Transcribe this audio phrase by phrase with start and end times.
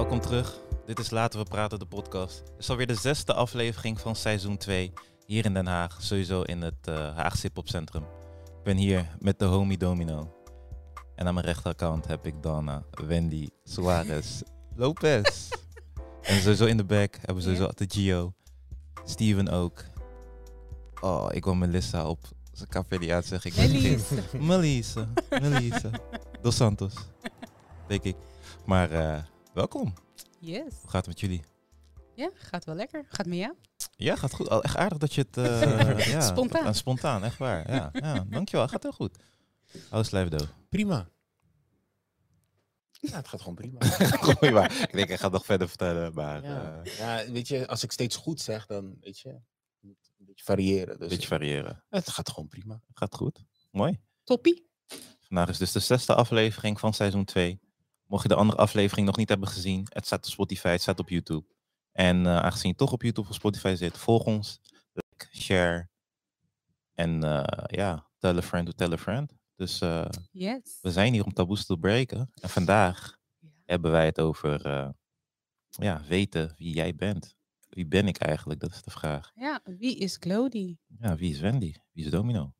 [0.00, 0.58] Welkom terug.
[0.86, 2.38] Dit is Laten we praten, de podcast.
[2.38, 4.92] Het is alweer de zesde aflevering van seizoen 2
[5.26, 8.02] hier in Den Haag, sowieso in het uh, Haagse Hip Centrum.
[8.44, 10.34] Ik ben hier met de homie Domino.
[11.14, 14.42] En aan mijn rechterkant heb ik Dana, Wendy, Suarez,
[14.76, 15.48] Lopez.
[16.22, 18.32] en sowieso in de back hebben we sowieso de Gio,
[19.04, 19.84] Steven ook.
[21.00, 22.20] Oh, ik wil Melissa op
[22.52, 23.50] zijn café zeggen.
[23.50, 24.14] Ik Melissa.
[24.38, 25.08] Melissa.
[25.30, 25.90] Melissa.
[26.42, 26.94] Dos Santos.
[27.86, 28.16] Denk ik.
[28.64, 29.18] Maar uh,
[29.54, 29.94] welkom.
[30.38, 30.74] Yes.
[30.80, 31.42] Hoe gaat het met jullie?
[32.14, 33.04] Ja, gaat wel lekker.
[33.08, 33.54] Gaat met jou?
[33.96, 34.48] Ja, gaat goed.
[34.48, 35.36] Al echt aardig dat je het...
[35.36, 36.74] Uh, ja, spontaan.
[36.74, 37.72] spontaan, echt waar.
[37.72, 38.68] Ja, ja, dankjewel.
[38.68, 39.18] Gaat heel goed.
[39.88, 40.38] Hou do.
[40.68, 41.08] Prima.
[42.90, 43.78] Ja, het gaat gewoon prima.
[44.40, 44.70] prima.
[44.70, 46.42] Ik denk, ik ga nog verder vertellen, maar...
[46.42, 46.82] Ja.
[46.84, 49.28] Uh, ja, weet je, als ik steeds goed zeg, dan weet je,
[49.80, 50.98] een beetje variëren.
[50.98, 51.84] Dus beetje variëren.
[51.88, 52.74] Het gaat gewoon prima.
[52.86, 53.44] Het gaat goed.
[53.70, 54.00] Mooi.
[54.24, 54.68] Toppie.
[55.20, 57.60] Vandaag is dus de zesde aflevering van seizoen 2.
[58.10, 60.98] Mocht je de andere aflevering nog niet hebben gezien, het staat op Spotify, het staat
[60.98, 61.46] op YouTube.
[61.92, 64.60] En uh, aangezien je toch op YouTube of Spotify zit, volg ons,
[64.92, 65.88] like, share
[66.94, 69.32] en uh, ja, tell a friend to tell a friend.
[69.54, 70.78] Dus uh, yes.
[70.82, 72.30] we zijn hier om taboes te breken.
[72.34, 73.48] En vandaag ja.
[73.64, 74.92] hebben wij het over
[75.68, 77.36] ja, weten wie jij bent.
[77.68, 78.60] Wie ben ik eigenlijk?
[78.60, 79.32] Dat is de vraag.
[79.34, 80.76] Ja, wie is Glody?
[80.98, 81.74] Ja, wie is Wendy?
[81.92, 82.54] Wie is Domino?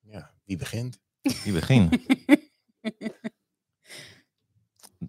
[0.00, 1.00] Ja, wie begint?
[1.20, 1.96] Wie begint?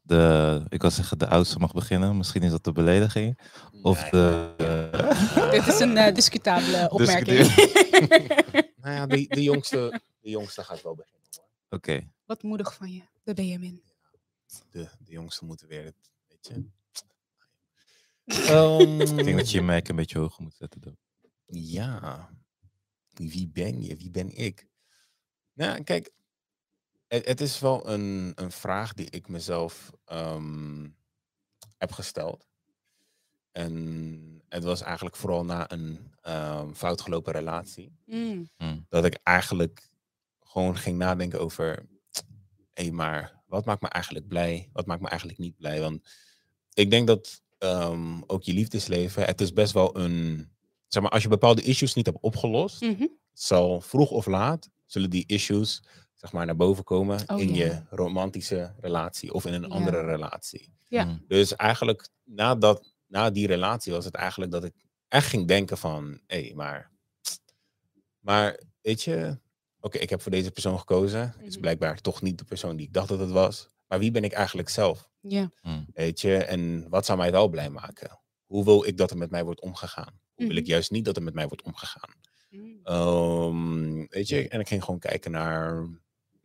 [0.06, 2.18] de, ik wil zeggen, de oudste mag beginnen.
[2.18, 3.40] Misschien is dat de belediging.
[3.82, 4.54] Of de.
[4.58, 5.52] Uh...
[5.52, 7.40] Dit is een uh, discutabele opmerking.
[8.82, 11.22] nou ja, de, de, jongste, de jongste gaat wel beginnen.
[11.70, 11.76] Oké.
[11.76, 12.10] Okay.
[12.26, 13.84] Wat moedig van je, de Benjamin.
[14.72, 16.54] De, de jongste moeten weer het, weet je.
[18.54, 20.82] Um, ik denk dat je je mic een beetje hoger moet zetten.
[20.82, 20.98] Dan.
[21.46, 22.30] Ja.
[23.14, 23.96] Wie ben je?
[23.96, 24.68] Wie ben ik?
[25.54, 26.12] Nou, kijk,
[27.08, 30.96] het, het, is wel een, een vraag die ik mezelf um,
[31.78, 32.48] heb gesteld.
[33.52, 37.92] En het was eigenlijk vooral na een um, foutgelopen relatie.
[38.06, 38.50] Mm.
[38.90, 39.90] Dat ik eigenlijk
[40.40, 41.86] gewoon ging nadenken over...
[42.74, 44.70] Hé, hey, maar wat maakt me eigenlijk blij?
[44.74, 45.80] Wat maakt me eigenlijk niet blij?
[45.80, 46.08] Want
[46.74, 49.26] ik denk dat um, ook je liefdesleven...
[49.26, 50.50] Het is best wel een...
[50.88, 52.82] Zeg maar, als je bepaalde issues niet hebt opgelost...
[52.82, 53.18] Mm -hmm.
[53.34, 54.70] zal vroeg of laat...
[54.86, 55.84] zullen die issues
[56.26, 57.66] zeg maar, naar boven komen oh, in ja.
[57.66, 59.68] je romantische relatie of in een Ja.
[59.68, 60.74] andere relatie.
[60.88, 61.04] Ja.
[61.04, 61.24] Mm.
[61.28, 64.74] Dus eigenlijk na, dat, na die relatie was het eigenlijk dat ik
[65.08, 66.92] echt ging denken van, hé, hey, maar,
[68.20, 69.40] maar weet je,
[69.80, 71.20] oké, ik heb voor deze persoon gekozen.
[71.20, 71.62] Het is Mhm.
[71.62, 73.70] blijkbaar toch niet de persoon die ik dacht dat het was.
[73.88, 75.10] Maar wie ben ik eigenlijk zelf?
[75.22, 75.52] Ja.
[75.62, 75.86] Mm.
[75.94, 78.20] Weet je, en wat zou mij wel blij maken?
[78.46, 80.20] Hoe wil ik dat er met mij wordt omgegaan?
[80.36, 80.72] Hoe wil ik Mhm.
[80.72, 82.14] juist niet dat er met mij wordt omgegaan?
[82.50, 82.80] Mm.
[82.84, 85.88] Ehm, weet je, en ik ging gewoon kijken naar,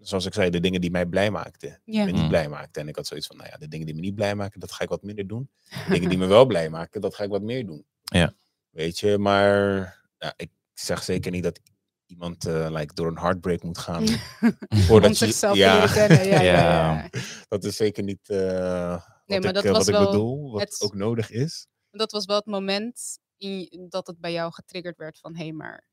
[0.00, 1.80] zoals ik zei, de dingen die mij blij maakten.
[1.84, 2.04] Ja.
[2.04, 2.28] Me niet Mm.
[2.28, 2.82] blij maakten.
[2.82, 4.72] En ik had zoiets van, nou ja, de dingen die me niet blij maken, dat
[4.72, 5.50] ga ik wat minder doen.
[5.68, 7.84] De dingen die me wel blij maken, dat ga ik wat meer doen.
[8.02, 8.34] Ja.
[8.70, 9.76] Weet je, maar
[10.18, 11.60] ja, ik zeg zeker niet dat
[12.06, 14.02] iemand eh, like, door een heartbreak moet gaan.
[14.68, 16.26] Om voordat je, zichzelf te ja, leren kennen.
[16.34, 16.42] Ja, ja.
[16.42, 16.94] Ja.
[16.94, 17.08] ja.
[17.48, 20.10] dat is zeker niet eh, wat, Nee, maar ik, dat eh, was wat ik wel
[20.10, 21.66] bedoel, wat het- ook nodig is.
[21.90, 25.36] Dat was wel het moment in, dat het bij jou getriggerd werd van...
[25.36, 25.88] hé, hey, maar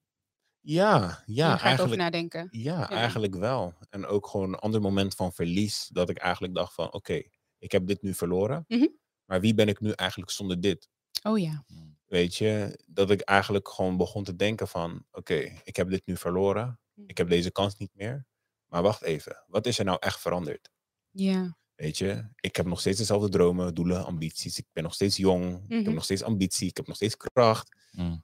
[0.69, 2.01] Ja, ja, ga ik over eigenlijk.
[2.01, 2.47] nadenken.
[2.51, 3.73] Ja, eigenlijk wel.
[3.89, 5.87] En ook gewoon een ander moment van verlies.
[5.91, 7.21] Dat ik eigenlijk dacht van, oké,
[7.57, 8.65] ik heb dit nu verloren.
[8.67, 8.87] Mhm.
[9.25, 10.89] Maar wie ben ik nu eigenlijk zonder dit?
[11.23, 11.65] Oh ja.
[12.05, 16.17] Weet je, dat ik eigenlijk gewoon begon te denken van, oké, ik heb dit nu
[16.17, 16.79] verloren.
[16.93, 17.09] Mhm.
[17.09, 18.25] Ik heb deze kans niet meer.
[18.65, 20.69] Maar wacht even, wat is er nou echt veranderd?
[21.11, 21.57] Ja.
[21.75, 24.57] Weet je, ik heb nog steeds dezelfde dromen, doelen, ambities.
[24.57, 25.55] Ik ben nog steeds jong.
[25.55, 25.83] Ik Mhm.
[25.85, 26.67] heb nog steeds ambitie.
[26.69, 27.75] Ik heb nog steeds kracht.
[27.91, 28.23] Mm.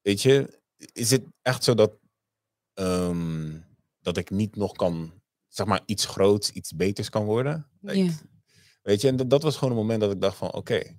[0.00, 1.92] Weet je, is het echt zo dat,
[2.74, 3.58] ehm,
[4.00, 5.12] dat ik niet nog kan,
[5.48, 7.66] zeg maar, iets groots, iets beters kan worden?
[7.80, 8.12] Like, Ja.
[8.82, 10.96] Weet je, en dat, dat was gewoon een moment dat ik dacht van, oké,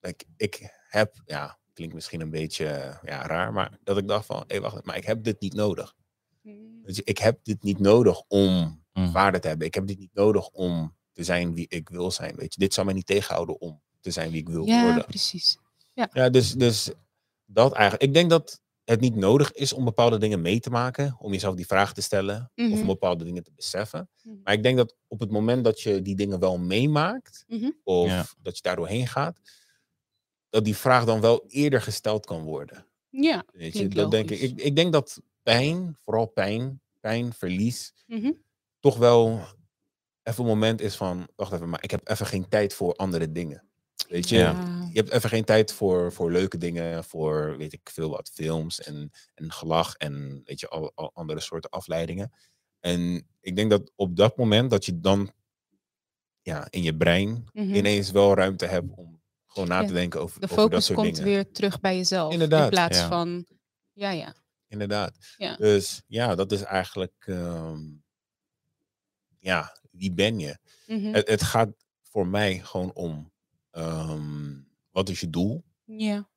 [0.00, 4.44] like, ik heb, ja, klinkt misschien een beetje ja, raar, maar dat ik dacht van,
[4.46, 5.94] hé, wacht, maar ik heb dit niet nodig.
[6.42, 6.82] Mm.
[6.82, 9.12] Weet je, ik heb dit niet nodig om Mm.
[9.12, 9.66] waarde te hebben.
[9.66, 12.36] Ik heb dit niet nodig om te zijn wie ik wil zijn.
[12.36, 15.04] Weet je, dit zou mij niet tegenhouden om te zijn wie ik wil Ja, worden.
[15.04, 15.58] precies.
[15.94, 16.90] Ja, dus, dus
[17.44, 18.02] dat eigenlijk.
[18.02, 21.54] Ik denk dat het niet nodig is om bepaalde dingen mee te maken, om jezelf
[21.54, 22.80] die vraag te stellen of Mhm.
[22.80, 24.08] om bepaalde dingen te beseffen.
[24.22, 24.36] Mhm.
[24.44, 27.70] Maar ik denk dat op het moment dat je die dingen wel meemaakt, Mhm.
[27.84, 28.26] of Ja.
[28.42, 29.38] dat je daar doorheen gaat,
[30.50, 32.86] dat die vraag dan wel eerder gesteld kan worden.
[33.10, 33.44] Ja.
[33.52, 34.40] Weet je, dat denk ik.
[34.40, 34.60] ik.
[34.60, 38.32] Ik denk dat pijn, vooral pijn, pijn, verlies, Mhm.
[38.80, 39.40] toch wel
[40.22, 43.32] even een moment is van, wacht even, maar ik heb even geen tijd voor andere
[43.32, 43.62] dingen.
[44.08, 44.83] Weet je, Ja.
[44.94, 48.80] Je hebt even geen tijd voor, voor leuke dingen, voor weet ik veel wat, films
[48.80, 52.32] en, en gelach en weet je, al, al andere soorten afleidingen.
[52.80, 55.32] En ik denk dat op dat moment dat je dan
[56.42, 57.74] ja, in je brein Mhm.
[57.74, 60.84] ineens wel ruimte hebt om gewoon na Ja, te denken over, De over dat focus
[60.86, 61.30] soort komt dingen.
[61.30, 62.32] weer terug bij jezelf.
[62.34, 63.08] In plaats ja.
[63.08, 63.46] van,
[63.92, 64.34] ja, ja.
[64.68, 65.16] Inderdaad.
[65.36, 65.56] Ja.
[65.56, 67.80] Dus ja, dat is eigenlijk, ehm,
[69.38, 70.58] ja, wie ben je?
[70.86, 71.12] Mhm.
[71.12, 71.70] Het, het gaat
[72.02, 73.32] voor mij gewoon om,
[73.70, 74.63] ehm,
[74.94, 75.64] wat is je doel?
[75.84, 76.28] Ja.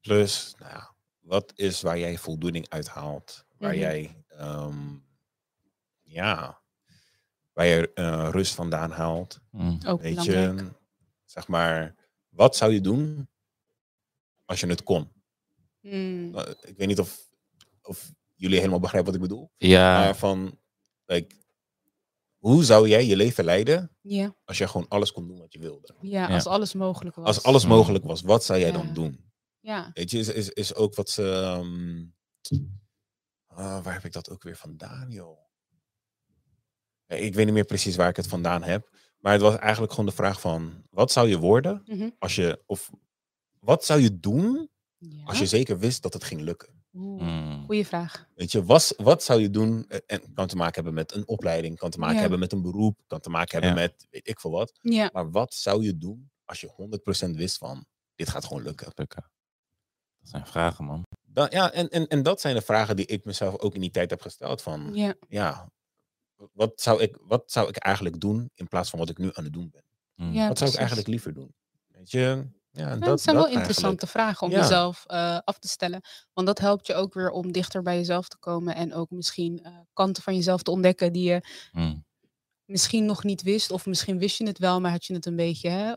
[0.00, 3.44] Plus, nou ja, wat is waar jij voldoening uit haalt?
[3.58, 3.78] Waar Mhm.
[3.80, 4.94] jij, ehm,
[6.02, 6.62] ja,
[7.52, 9.40] waar je eh, rust vandaan haalt.
[9.50, 9.78] Mm.
[9.86, 10.58] Ook Weet belangrijk.
[10.60, 10.72] je,
[11.24, 11.94] zeg maar,
[12.28, 13.28] wat zou je doen
[14.44, 15.12] als je het kon?
[15.80, 16.30] Mm.
[16.30, 17.30] Nou, ik weet niet of,
[17.82, 19.50] of jullie helemaal begrijpen wat ik bedoel.
[19.56, 20.58] Ja, Maar van,
[21.04, 21.34] like,
[22.44, 24.36] hoe zou jij je leven leiden Ja.
[24.44, 25.94] als je gewoon alles kon doen wat je wilde?
[26.00, 26.34] Ja, Ja.
[26.34, 27.26] als alles mogelijk was.
[27.26, 27.68] Als alles Mm.
[27.70, 28.74] mogelijk was, wat zou jij Ja.
[28.74, 29.32] dan doen?
[29.60, 29.90] Ja.
[29.94, 31.22] Weet je, is, is, is ook wat ze.
[31.32, 32.04] ehm,
[33.46, 35.38] ah, waar heb ik dat ook weer vandaan, joh?
[37.06, 38.90] Ja, Ik weet niet meer precies waar ik het vandaan heb.
[39.18, 42.10] Maar het was eigenlijk gewoon de vraag van: wat zou je worden Mhm.
[42.18, 42.62] als je.
[42.66, 42.90] Of
[43.60, 45.24] wat zou je doen ja.
[45.24, 46.83] als je zeker wist dat het ging lukken?
[46.94, 47.64] Oeh, Mm.
[47.64, 48.26] Goeie vraag.
[48.34, 49.84] Weet je, was, wat zou je doen?
[49.88, 52.20] eh, En kan te maken hebben met een opleiding, kan te maken Ja.
[52.20, 53.86] hebben met een beroep, kan te maken hebben Ja.
[53.88, 54.78] met weet ik veel wat.
[54.80, 55.10] Ja.
[55.12, 58.92] Maar wat zou je doen als je 100% wist van: dit gaat gewoon lukken?
[58.94, 59.30] lukken.
[60.20, 61.02] Dat zijn vragen, man.
[61.26, 63.90] Dan, ja, en, en, en dat zijn de vragen die ik mezelf ook in die
[63.90, 64.62] tijd heb gesteld.
[64.62, 65.14] Van, Ja.
[65.28, 65.70] ja,
[66.52, 69.44] wat zou, ik, wat zou ik eigenlijk doen in plaats van wat ik nu aan
[69.44, 69.84] het doen ben?
[70.14, 70.32] Mm.
[70.32, 71.54] Ja, wat zou ik eigenlijk liever doen?
[71.86, 74.58] Weet je, ja, dat, dat zijn dat wel interessante vragen om Ja.
[74.60, 76.00] jezelf eh, af te stellen.
[76.32, 78.74] Want dat helpt je ook weer om dichter bij jezelf te komen.
[78.74, 81.40] En ook misschien eh, kanten van jezelf te ontdekken die je
[81.72, 82.04] Mm.
[82.64, 83.70] misschien nog niet wist.
[83.70, 85.92] Of misschien wist je het wel, maar had je het een beetje hè,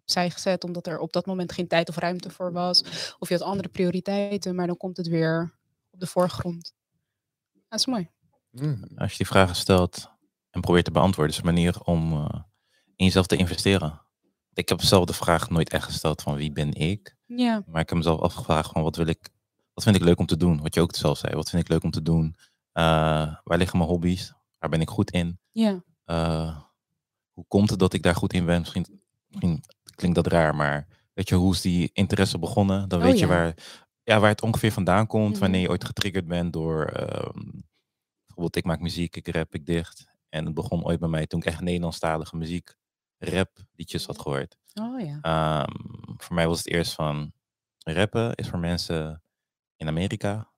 [0.00, 0.64] opzij gezet.
[0.64, 2.82] Omdat er op dat moment geen tijd of ruimte voor was.
[3.18, 4.54] Of je had andere prioriteiten.
[4.54, 5.54] Maar dan komt het weer
[5.90, 6.72] op de voorgrond.
[7.68, 8.08] Dat is mooi.
[8.54, 8.90] eigenlijk.
[8.90, 10.10] Mm, Als je die vragen stelt
[10.50, 12.40] en probeert te beantwoorden, is een manier om eh,
[12.96, 14.02] in jezelf te investeren.
[14.58, 17.16] Ik heb zelf de vraag nooit echt gesteld van wie ben ik.
[17.26, 17.62] Ja.
[17.66, 19.28] Maar ik heb mezelf afgevraagd van wat wil ik,
[19.74, 20.60] wat vind ik leuk om te doen?
[20.62, 22.34] Wat je ook zelf zei, wat vind ik leuk om te doen?
[22.72, 24.34] Eh, waar liggen mijn hobby's?
[24.58, 25.38] Waar ben ik goed in?
[25.52, 25.82] Ja.
[26.04, 26.58] Eh,
[27.32, 28.58] hoe komt het dat ik daar goed in ben?
[28.60, 29.62] Misschien, misschien
[29.94, 32.88] klinkt dat raar, maar weet je, hoe is die interesse begonnen?
[32.88, 33.54] Dan Oh, weet je waar,
[34.02, 35.40] ja, waar het ongeveer vandaan komt, Mhm.
[35.40, 37.50] wanneer je ooit getriggerd bent door, ehm,
[38.26, 40.06] bijvoorbeeld ik maak muziek, ik rap, ik dicht.
[40.28, 42.76] En het begon ooit bij mij toen ik echt Nederlandstalige muziek,
[43.18, 44.56] rap liedjes had gehoord.
[44.74, 45.18] Oh ja.
[45.20, 45.74] Ehm,
[46.16, 47.32] voor mij was het eerst van
[47.78, 49.22] rappen is voor mensen
[49.76, 50.50] in Amerika.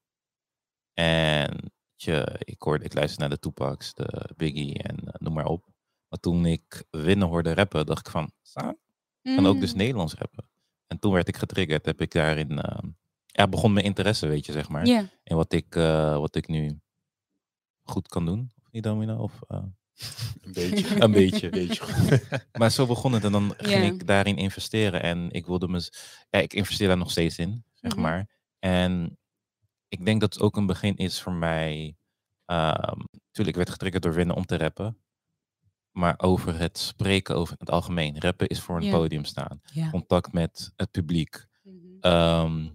[0.92, 5.44] En je, ik hoorde, ik luisterde naar de Tupacs, de Biggie en eh, noem maar
[5.46, 5.66] op.
[6.08, 8.76] Maar toen ik Winnen hoorde rappen, dacht ik van, "Sa,
[9.22, 9.78] ik kan ook dus Mm.
[9.78, 10.48] Nederlands rappen.
[10.86, 12.88] En toen werd ik getriggerd, heb ik daarin, ehm,
[13.26, 14.86] ja, begon mijn interesse, weet je, zeg maar.
[14.86, 15.08] Ja.
[15.22, 16.80] In wat ik, eh, wat ik nu
[17.82, 18.50] goed kan doen.
[18.62, 19.16] Of niet, Domino?
[19.16, 19.62] Of, eh,
[20.44, 21.00] een beetje.
[21.02, 21.47] een beetje.
[21.47, 22.47] Een beetje.
[22.52, 25.02] Maar zo begon het en dan ging ik daarin investeren.
[25.02, 25.88] En ik wilde me.
[26.31, 28.00] Ja, ik investeer daar nog steeds in, zeg Mhm.
[28.00, 28.29] maar.
[28.58, 29.19] En
[29.88, 31.94] ik denk dat het ook een begin is voor mij.
[32.47, 33.00] ehm
[33.31, 34.97] tuurlijk, ik werd getriggerd door winnen om te rappen.
[35.91, 38.20] Maar over het spreken over het algemeen.
[38.20, 39.61] Rappen is voor een podium staan.
[39.91, 41.46] Contact met het publiek.
[41.62, 41.76] Mhm.
[42.00, 42.67] ehm,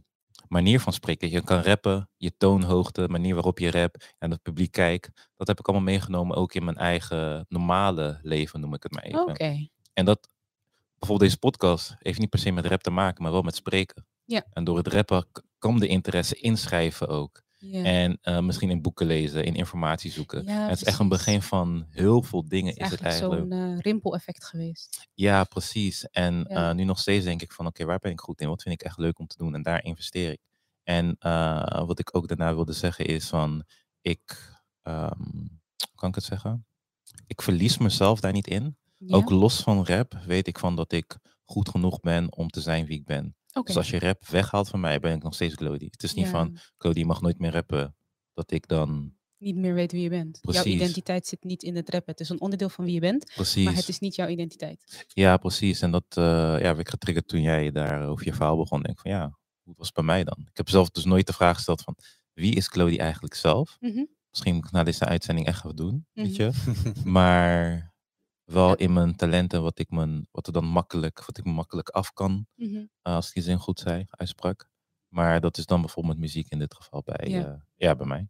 [0.55, 1.29] manier van spreken.
[1.29, 5.29] Je kan rappen, je toonhoogte, manier waarop je rapt en het publiek kijkt.
[5.35, 9.03] Dat heb ik allemaal meegenomen ook in mijn eigen normale leven, noem ik het maar
[9.03, 9.27] even.
[9.27, 9.67] Oké.
[9.93, 10.29] En dat,
[10.99, 14.05] bijvoorbeeld deze podcast, heeft niet per se met rap te maken, maar wel met spreken.
[14.25, 14.45] Ja.
[14.49, 17.41] En door het rappen k- kwam de interesse inschrijven ook.
[17.73, 20.43] En eh, misschien in boeken lezen, in informatie zoeken.
[20.45, 23.01] Ja, En het is echt een begin van heel veel dingen Het is is het
[23.01, 23.61] eigenlijk eigenlijk.
[23.61, 25.07] zo'n eh, rimpeleffect geweest.
[25.13, 26.03] Ja, precies.
[26.09, 26.69] En Ja.
[26.69, 28.47] eh, nu nog steeds denk ik van, oké, waar ben ik goed in?
[28.47, 29.55] Wat vind ik echt leuk om te doen?
[29.55, 30.39] En daar investeer ik.
[30.83, 31.15] En
[31.85, 33.63] wat ik ook daarna wilde zeggen is van,
[34.01, 35.21] ik, ehm,
[35.77, 36.65] hoe kan ik het zeggen?
[37.27, 38.77] Ik verlies mezelf daar niet in.
[38.97, 39.15] Ja?
[39.15, 42.85] Ook los van rap weet ik van dat ik goed genoeg ben om te zijn
[42.85, 43.35] wie ik ben.
[43.63, 45.87] Dus als je rap weghaalt van mij, ben ik nog steeds Clody.
[45.89, 46.31] Het is niet Ja.
[46.31, 46.57] van,
[46.93, 47.95] je mag nooit meer rappen.
[48.33, 50.39] Dat ik dan, Niet meer weet wie je bent.
[50.41, 50.73] Jouw Precies.
[50.75, 52.11] identiteit zit niet in het rappen.
[52.11, 53.65] Het is een onderdeel van wie je bent, precies.
[53.65, 55.05] maar het is niet jouw identiteit.
[55.07, 55.81] Ja, precies.
[55.81, 58.81] En dat eh, ja, werd ik getriggerd toen jij daar over je verhaal begon.
[58.81, 60.37] Denk ik van ja, hoe was het bij mij dan?
[60.49, 61.95] Ik heb zelf dus nooit de vraag gesteld van
[62.33, 63.77] wie is Clody eigenlijk zelf?
[63.79, 64.03] Mhm.
[64.29, 66.41] Misschien moet ik na deze uitzending echt gaan doen, weet Mhm.
[66.41, 66.51] je.
[67.03, 67.93] Maar
[68.45, 68.77] wel Ja.
[68.77, 72.13] in mijn talenten, wat ik, mijn, wat er dan makkelijk, wat ik me makkelijk af
[72.13, 72.75] kan, Mhm.
[73.01, 74.69] eh, als ik die zin goed zei, uitsprak.
[75.07, 77.39] Maar dat is dan bijvoorbeeld met muziek in dit geval bij, Ja.
[77.39, 77.65] ja.
[77.75, 78.27] ja, bij mij.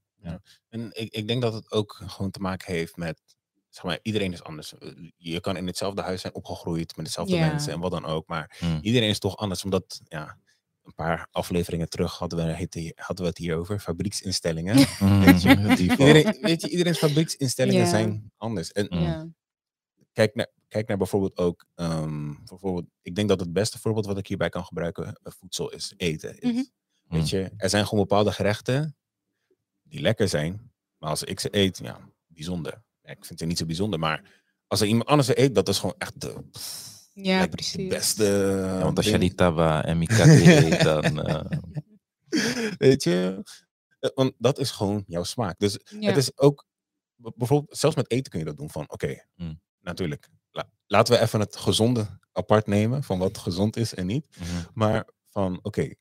[0.70, 3.22] En ik, ik denk dat het ook gewoon te maken heeft met,
[3.70, 4.78] zeg maar, iedereen is anders.
[4.78, 7.48] Eh, Je kan in hetzelfde huis zijn opgegroeid met dezelfde Ja.
[7.48, 8.28] mensen en wat dan ook.
[8.28, 8.80] Maar Mm.
[8.82, 10.38] iedereen is toch anders, omdat, ja,
[10.84, 14.76] een paar afleveringen terug hadden we, hadden we het hier over, fabrieksinstellingen.
[15.00, 15.50] Mm, Weet je,
[16.00, 17.90] iedereen, weet je, iedereen's fabrieksinstellingen Ja.
[17.90, 18.72] zijn anders.
[18.72, 19.36] En Mm.
[20.16, 24.18] Kijk, naar, kijk naar bijvoorbeeld ook, ehm, bijvoorbeeld, ik denk dat het beste voorbeeld wat
[24.18, 26.40] ik hierbij kan gebruiken, eh, voedsel is, eten.
[26.40, 26.52] Is.
[26.52, 26.64] Mhm.
[27.04, 28.96] Weet je, er zijn gewoon bepaalde gerechten
[29.84, 32.84] die lekker zijn, maar als ik ze eet, ja, bijzonder.
[33.04, 35.80] Ik vind ze niet zo bijzonder, maar als er iemand anders ze eet, dat is
[35.80, 36.36] gewoon echt de,
[37.14, 37.74] Ja, like, precies.
[37.76, 38.24] de beste.
[38.24, 39.24] Ja, want als je ding.
[39.24, 41.04] die taba en mikake eet, dan...
[41.26, 41.46] eh,
[42.78, 43.44] Weet je,
[44.00, 45.60] Eh, want dat is gewoon jouw smaak.
[45.60, 46.08] Dus Ja.
[46.08, 46.66] het is ook,
[47.16, 49.62] bijvoorbeeld, zelfs met eten kun je dat doen van, oké, Mm.
[49.86, 54.28] Natuurlijk, la- laten we even het gezonde apart nemen, van wat gezond is en niet.
[54.40, 54.48] mhm.
[54.74, 55.94] Maar van, oké,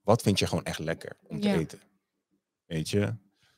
[0.00, 1.54] wat vind je gewoon echt lekker om te Ja.
[1.54, 1.80] eten?
[2.64, 3.14] Weet je?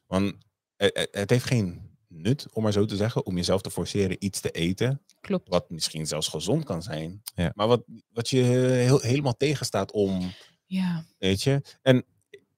[0.06, 0.34] Want
[0.76, 4.24] het, het- het heeft geen nut, om maar zo te zeggen, om jezelf te forceren
[4.24, 5.48] iets te eten, Klopt.
[5.48, 7.52] wat misschien zelfs gezond kan zijn, Ja.
[7.54, 10.32] maar wat, wat je heel, helemaal tegenstaat om,
[10.66, 11.04] Ja.
[11.18, 11.62] weet je?
[11.82, 12.04] En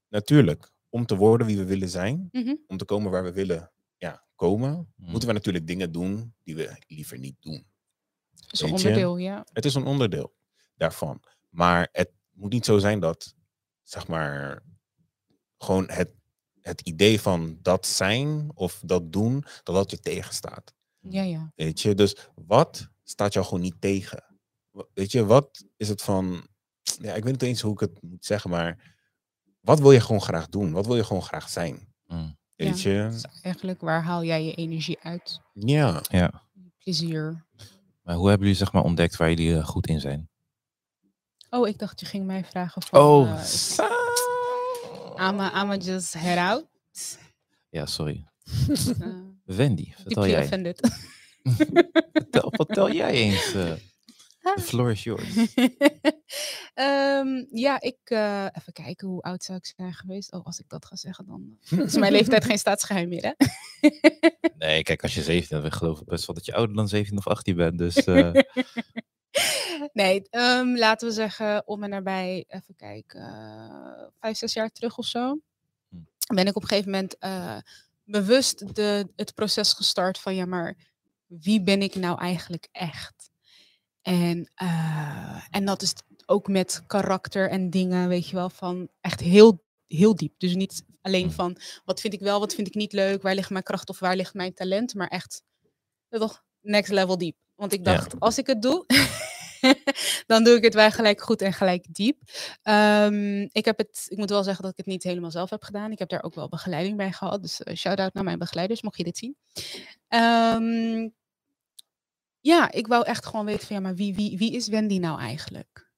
[0.08, 2.54] natuurlijk, om te worden wie we willen zijn, Mhm.
[2.66, 5.10] om te komen waar we willen ja, komen, Mm.
[5.10, 7.66] moeten we natuurlijk dingen doen die we liever niet doen.
[8.30, 8.74] Dat is een je?
[8.74, 9.46] onderdeel, ja.
[9.52, 10.34] Het is een onderdeel
[10.74, 11.22] daarvan.
[11.48, 13.34] Maar het moet niet zo zijn dat,
[13.82, 14.62] zeg maar,
[15.58, 16.10] gewoon het,
[16.60, 20.74] het idee van dat zijn of dat doen, dat dat je tegenstaat.
[21.00, 21.52] Ja, ja.
[21.54, 24.24] Weet je, dus wat staat jou gewoon niet tegen?
[24.94, 26.46] Weet je, wat is het van,
[26.82, 28.96] ja, ik weet niet eens hoe ik het moet zeggen, maar
[29.60, 30.72] wat wil je gewoon graag doen?
[30.72, 31.94] Wat wil je gewoon graag zijn?
[32.06, 32.38] Mm.
[32.56, 32.90] Weet Ja.
[32.90, 33.08] je?
[33.10, 35.40] Dus eigenlijk, waar haal jij je energie uit?
[35.52, 36.00] Ja.
[36.10, 36.42] Ja,
[36.78, 37.44] Plezier.
[38.02, 40.28] maar hoe hebben jullie zeg maar ontdekt waar jullie eh, goed in zijn?
[41.50, 43.00] Oh, ik dacht je ging mij vragen van...
[43.00, 43.86] Oh, eh, zo.
[45.16, 46.66] I'ma, I'ma just head out.
[47.68, 48.24] Ja, sorry.
[48.68, 48.76] Uh,
[49.56, 50.48] Wendy, vertel jij.
[52.12, 53.52] Vertel, vertel jij eens.
[53.54, 53.72] eh
[54.54, 55.34] the floor is yours.
[56.74, 57.98] Ehm, ja, ik...
[58.04, 60.32] eh, even kijken, hoe oud zou ik zijn geweest?
[60.32, 63.46] Oh, als ik dat ga zeggen, dan eh, is mijn leeftijd geen staatsgeheim meer, hè?
[64.58, 67.18] Nee, kijk, als je 17 bent, geloof ik best wel dat je ouder dan 17
[67.18, 67.78] of 18 bent.
[67.78, 68.32] Dus eh,
[69.92, 74.98] nee, ehm, laten we zeggen, om en nabij, even kijken, eh, vijf, zes jaar terug
[74.98, 75.38] of zo,
[75.88, 76.34] Hm.
[76.34, 77.16] ben ik op een gegeven moment
[78.04, 80.76] bewust de, het proces gestart van, ja, maar
[81.26, 83.30] wie ben ik nou eigenlijk echt?
[84.06, 85.92] En, eh, en dat is
[86.26, 90.34] ook met karakter en dingen, weet je wel, van echt heel, heel diep.
[90.38, 91.34] Dus niet alleen Hm.
[91.34, 93.98] van, wat vind ik wel, wat vind ik niet leuk, waar ligt mijn kracht of
[93.98, 95.42] waar ligt mijn talent, maar echt,
[96.08, 97.36] toch, next level diep.
[97.54, 97.94] Want ik Ja.
[97.94, 98.84] dacht, als ik het doe,
[100.26, 102.20] dan doe ik het wel gelijk goed en gelijk diep.
[102.62, 105.62] Ehm, ik heb het, ik moet wel zeggen dat ik het niet helemaal zelf heb
[105.62, 105.92] gedaan.
[105.92, 107.42] Ik heb daar ook wel begeleiding bij gehad.
[107.42, 109.36] Dus eh, shout-out naar mijn begeleiders, mocht je dit zien.
[110.08, 111.08] Ehm,
[112.46, 115.20] ja, ik wou echt gewoon weten van ja, maar wie, wie, wie is Wendy nou
[115.20, 115.90] eigenlijk?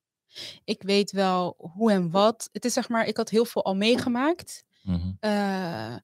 [0.64, 2.49] Ik weet wel hoe en wat.
[2.52, 5.12] Het is zeg maar, ik had heel veel al meegemaakt mhm.
[5.21, 5.97] eh,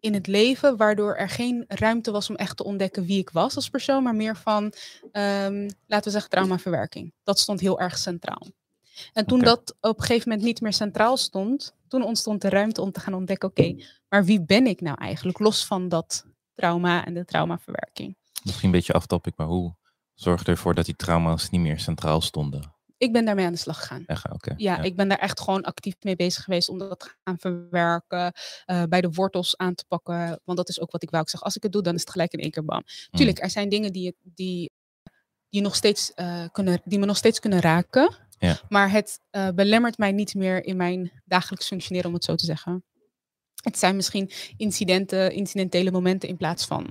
[0.00, 3.56] in het leven, waardoor er geen ruimte was om echt te ontdekken wie ik was
[3.56, 4.72] als persoon, maar meer van,
[5.12, 7.12] ehm, laten we zeggen, traumaverwerking.
[7.22, 8.46] Dat stond heel erg centraal.
[9.12, 12.80] En toen dat op een gegeven moment niet meer centraal stond, toen ontstond de ruimte
[12.80, 13.76] om te gaan ontdekken, oké,
[14.08, 18.16] maar wie ben ik nou eigenlijk, los van dat trauma en de traumaverwerking?
[18.44, 19.74] Misschien een beetje aftopic, maar hoe
[20.14, 22.72] zorg je ervoor dat die trauma's niet meer centraal stonden?
[22.96, 24.04] Ik ben daarmee aan de slag gegaan.
[24.06, 24.54] Echt, oké.
[24.56, 28.32] Ja, ik ben daar echt gewoon actief mee bezig geweest om dat te gaan verwerken,
[28.64, 30.40] eh, bij de wortels aan te pakken.
[30.44, 31.22] Want dat is ook wat ik wou.
[31.22, 32.82] Ik zeg, als ik het doe, dan is het gelijk in één keer bam.
[32.84, 33.18] Mm.
[33.18, 34.70] Tuurlijk, er zijn dingen die, die,
[35.48, 38.14] die, nog steeds, eh, kunnen, die me nog steeds kunnen raken.
[38.38, 38.60] Ja.
[38.68, 42.44] Maar het eh, belemmert mij niet meer in mijn dagelijks functioneren, om het zo te
[42.44, 42.84] zeggen.
[43.62, 46.86] Het zijn misschien incidenten, incidentele momenten in plaats van.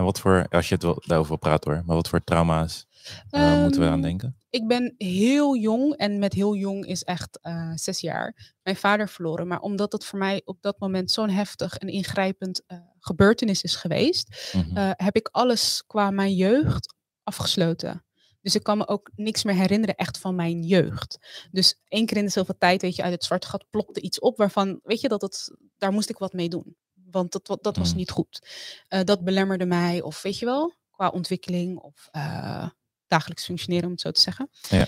[0.00, 2.86] En wat voor, als je het wel daarover praten hoor, maar wat voor trauma's
[3.30, 4.36] eh, moeten we aan Ehm, denken?
[4.50, 9.08] Ik ben heel jong en met heel jong is echt eh, zes jaar mijn vader
[9.08, 9.46] verloren.
[9.46, 13.76] Maar omdat het voor mij op dat moment zo'n heftig en ingrijpend eh, gebeurtenis is
[13.76, 14.92] geweest, Mhm.
[14.96, 18.04] heb ik alles qua mijn jeugd afgesloten.
[18.40, 21.18] Dus ik kan me ook niks meer herinneren echt van mijn jeugd.
[21.50, 24.18] Dus één keer in de zoveel tijd, weet je, uit het zwarte gat plopte iets
[24.20, 26.76] op waarvan, weet je, dat het, daar moest ik wat mee doen.
[27.10, 27.96] Want dat, dat was Mm.
[27.96, 28.48] niet goed.
[28.88, 32.68] Eh, dat belemmerde mij, of weet je wel, qua ontwikkeling of eh,
[33.06, 34.50] dagelijks functioneren, om het zo te zeggen.
[34.68, 34.86] Ja.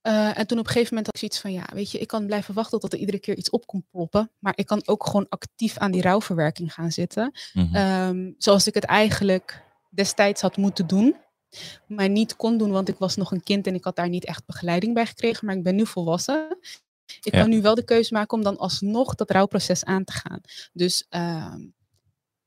[0.00, 2.06] Eh, en toen op een gegeven moment had ik zoiets van, ja, weet je, ik
[2.06, 4.30] kan blijven wachten tot er iedere keer iets op komt ploppen.
[4.38, 7.32] Maar ik kan ook gewoon actief aan die rouwverwerking gaan zitten.
[7.52, 7.74] Mhm.
[7.74, 11.16] Ehm, zoals ik het eigenlijk destijds had moeten doen.
[11.86, 14.24] Maar niet kon doen, want ik was nog een kind en ik had daar niet
[14.24, 15.46] echt begeleiding bij gekregen.
[15.46, 16.58] Maar ik ben nu volwassen.
[17.22, 17.40] Ik Ja.
[17.40, 20.40] kan nu wel de keuze maken om dan alsnog dat rouwproces aan te gaan.
[20.72, 21.60] Dus, ehm,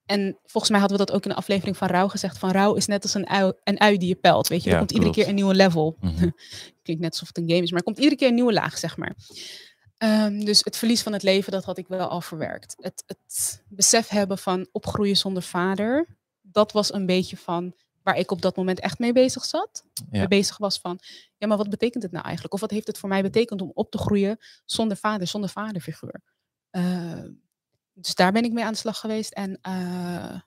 [0.05, 2.37] en volgens mij hadden we dat ook in de aflevering van rouw gezegd.
[2.37, 4.47] Van rouw is net als een ui, een ui die je pelt.
[4.47, 5.97] Weet je, Ja, er komt iedere keer een nieuwe level.
[5.99, 6.29] Mhm.
[6.83, 8.77] Klinkt net alsof het een game is, maar er komt iedere keer een nieuwe laag,
[8.77, 9.15] zeg maar.
[9.97, 12.75] Ehm, dus het verlies van het leven, dat had ik wel al verwerkt.
[12.79, 16.07] Het, het besef hebben van opgroeien zonder vader,
[16.41, 19.83] dat was een beetje van waar ik op dat moment echt mee bezig zat.
[19.93, 20.05] Ja.
[20.09, 20.99] Mee bezig was van,
[21.37, 22.53] ja, maar wat betekent het nou eigenlijk?
[22.53, 26.21] Of wat heeft het voor mij betekend om op te groeien zonder vader, zonder vaderfiguur?
[26.69, 27.23] Eh,
[27.93, 29.33] dus daar ben ik mee aan de slag geweest.
[29.33, 30.39] En eh,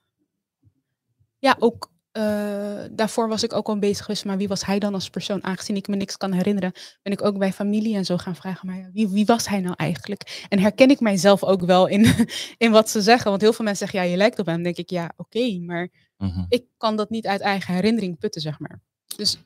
[1.39, 4.93] ja, ook eh, daarvoor was ik ook al bezig geweest, maar wie was hij dan
[4.93, 5.43] als persoon?
[5.43, 6.71] Aangezien ik me niks kan herinneren,
[7.01, 9.73] ben ik ook bij familie en zo gaan vragen, maar wie, wie was hij nou
[9.77, 10.45] eigenlijk?
[10.49, 13.29] En herken ik mijzelf ook wel in, in wat ze zeggen?
[13.29, 14.55] Want heel veel mensen zeggen, ja, je lijkt op hem.
[14.55, 16.45] Dan denk ik, ja, oké, maar Mhm.
[16.49, 18.81] ik kan dat niet uit eigen herinnering putten, zeg maar.
[19.15, 19.37] Dus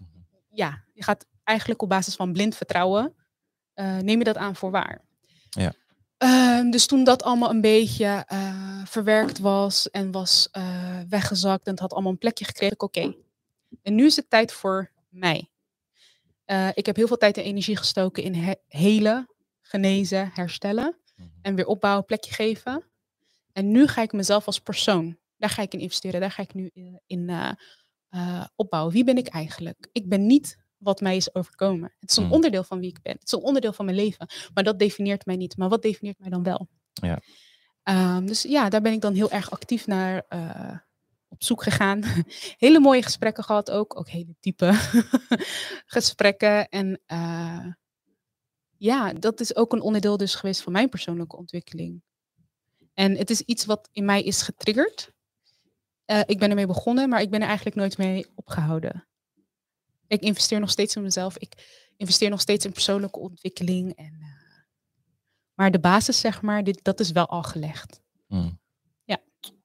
[0.49, 3.15] ja, je gaat eigenlijk op basis van blind vertrouwen,
[3.73, 5.01] eh, neem je dat aan voor waar.
[5.49, 5.73] Ja.
[6.17, 11.71] Ehm, dus toen dat allemaal een beetje eh, verwerkt was en was eh, weggezakt en
[11.71, 13.15] het had allemaal een plekje gekregen, oké.
[13.81, 15.49] En nu is het tijd voor mij.
[16.73, 19.29] Ik heb heel veel tijd en energie gestoken in he- helen,
[19.61, 21.27] genezen, herstellen Mhm.
[21.41, 22.83] en weer opbouwen, plekje geven.
[23.51, 26.53] En nu ga ik mezelf als persoon, daar ga ik in investeren, daar ga ik
[26.53, 27.51] nu in, in eh,
[28.09, 28.93] eh, opbouwen.
[28.93, 29.89] Wie ben ik eigenlijk?
[29.91, 31.93] Ik ben niet wat mij is overkomen.
[31.99, 32.31] Het is een Mm.
[32.31, 33.13] onderdeel van wie ik ben.
[33.13, 34.27] Het is een onderdeel van mijn leven.
[34.53, 35.57] Maar dat definieert mij niet.
[35.57, 36.67] Maar wat definieert mij dan wel?
[36.93, 37.19] Ja.
[37.83, 40.77] Ehm, dus ja, daar ben ik dan heel erg actief naar eh,
[41.27, 42.03] op zoek gegaan.
[42.57, 43.97] hele mooie gesprekken gehad ook.
[43.97, 44.73] Ook hele diepe
[45.95, 46.69] gesprekken.
[46.69, 47.65] En eh,
[48.77, 52.01] ja, dat is ook een onderdeel dus geweest van mijn persoonlijke ontwikkeling.
[52.93, 55.11] En het is iets wat in mij is getriggerd.
[56.09, 59.07] Eh, ik ben ermee begonnen, maar ik ben er eigenlijk nooit mee opgehouden.
[60.07, 61.37] Ik investeer nog steeds in mezelf.
[61.37, 61.53] Ik
[61.97, 63.95] investeer nog steeds in persoonlijke ontwikkeling.
[63.95, 64.27] En, eh,
[65.53, 68.01] maar de basis, zeg maar, dit, dat is wel al gelegd.
[68.27, 68.59] Mm.
[69.03, 69.17] Ja.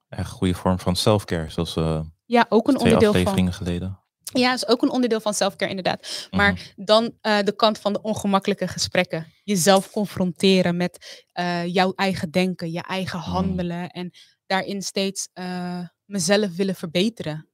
[0.09, 3.19] Echt een goede vorm van self-care, zoals eh Ja, ook een twee onderdeel van.
[3.21, 3.99] afleveringen geleden.
[4.23, 6.27] Ja, is ook een onderdeel van selfcare inderdaad.
[6.31, 6.85] Maar Mhm.
[6.85, 9.33] dan eh, de kant van de ongemakkelijke gesprekken.
[9.43, 11.23] Jezelf confronteren met
[11.65, 13.25] jouw eigen denken, je eigen Mm.
[13.25, 13.89] handelen.
[13.89, 14.11] En
[14.45, 15.29] daarin steeds
[16.05, 17.49] mezelf willen verbeteren.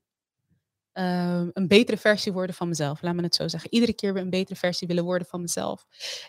[0.91, 3.73] Eh, een betere versie worden van mezelf, laat me het zo zeggen.
[3.73, 5.85] Iedere keer weer een betere versie willen worden van mezelf.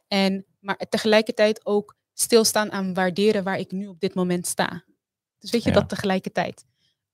[0.08, 4.84] En, maar tegelijkertijd ook stilstaan aan waarderen waar ik nu op dit moment sta.
[5.38, 5.74] Dus weet je, Ja.
[5.74, 6.64] dat tegelijkertijd.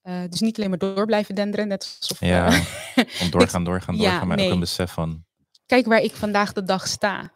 [0.02, 2.20] Eh, dus niet alleen maar door blijven denderen, net alsof...
[2.20, 2.62] eh, Ja,
[3.20, 4.26] Om doorgaan, doorgaan, Ja, doorgaan.
[4.28, 4.52] maar ook nee.
[4.52, 5.24] een besef van,
[5.66, 7.32] kijk waar ik vandaag de dag sta.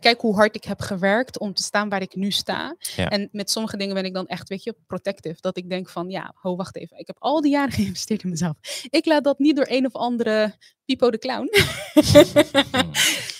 [0.00, 2.76] Kijk hoe hard ik heb gewerkt om te staan waar ik nu sta.
[2.96, 3.08] Ja.
[3.08, 5.40] En met sommige dingen ben ik dan echt, weet je, protective.
[5.40, 6.98] Dat ik denk van, ja, ho, wacht even.
[6.98, 8.56] Ik heb al die jaren geïnvesteerd in mezelf.
[8.90, 11.50] Ik laat dat niet door een of andere Pipo de Clown,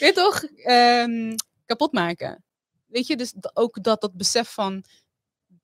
[0.04, 2.44] weet toch, ehm, kapot maken.
[2.86, 4.84] Weet je, dus ook dat, dat besef van,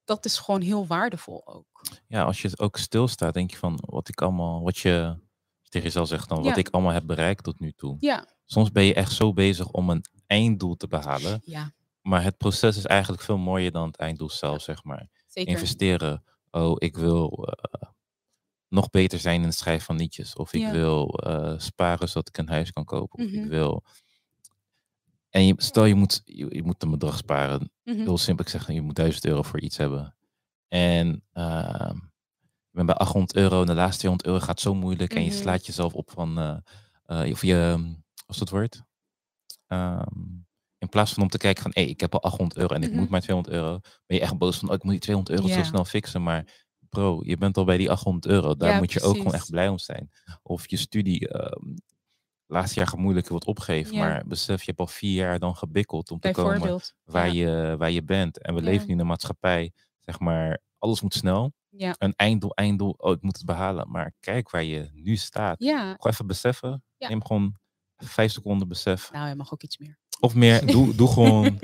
[0.05, 1.83] dat is gewoon heel waardevol ook.
[2.07, 5.17] ja, als je ook stilstaat, denk je van wat ik allemaal, wat je
[5.69, 7.97] tegen jezelf zegt dan, wat ik allemaal heb bereikt tot nu toe.
[8.01, 12.37] Ja, Soms ben je echt zo bezig om een einddoel te behalen, ja, maar het
[12.37, 15.09] proces is eigenlijk veel mooier dan het einddoel zelf, zeg maar.
[15.27, 15.53] zeker.
[15.53, 16.25] Investeren.
[16.51, 17.89] Oh, ik wil eh,
[18.69, 20.35] nog beter zijn in het schrijven van liedjes.
[20.37, 20.71] Of ik Ja.
[20.71, 23.19] wil eh, sparen zodat ik een huis kan kopen.
[23.25, 23.49] Of ik Mhm.
[23.49, 23.85] wil...
[25.31, 27.71] En je, stel je moet, je, je moet een bedrag sparen.
[27.85, 27.97] Mhm.
[27.99, 30.17] Heel simpel ik zeg, je moet 1000 euro voor iets hebben.
[30.69, 31.95] En ehm,
[32.71, 35.15] je bent bij 800 euro en de laatste 200 euro gaat zo moeilijk.
[35.15, 35.39] En je Mhm.
[35.39, 36.39] slaat jezelf op van,
[37.07, 37.85] eh, of je,
[38.29, 38.83] is dat woord?
[39.67, 40.07] Ehm,
[40.79, 42.91] in plaats van om te kijken van, hé, ik heb al 800 euro en ik
[42.91, 42.99] Mhm.
[42.99, 43.79] moet maar 200 euro.
[44.07, 46.23] Ben je echt boos van, oh, ik moet die 200 euro zo snel fixen.
[46.23, 48.57] Maar bro, je bent al bij die 800 euro.
[48.57, 50.11] Daar Ja, moet je ook gewoon echt blij om zijn.
[50.43, 51.75] Of je studie, ehm
[52.51, 53.95] laatste jaar gaat moeilijk, je wordt opgegeven.
[53.95, 54.01] Ja.
[54.01, 57.33] Maar besef, je hebt al vier jaar dan gebikkeld om te komen waar, ja.
[57.33, 58.43] je, waar je bent.
[58.43, 61.53] En we leven nu in een maatschappij, zeg maar, alles moet snel.
[61.69, 61.95] Ja.
[61.99, 63.91] Een einddoel, einddoel, oh, ik moet het behalen.
[63.91, 65.63] Maar kijk waar je nu staat.
[65.83, 66.85] Gewoon even beseffen.
[66.99, 67.59] Neem gewoon
[67.99, 69.13] vijf seconden besef.
[69.13, 69.99] nou, je mag ook iets meer.
[70.21, 71.59] Of meer, doe, doe gewoon,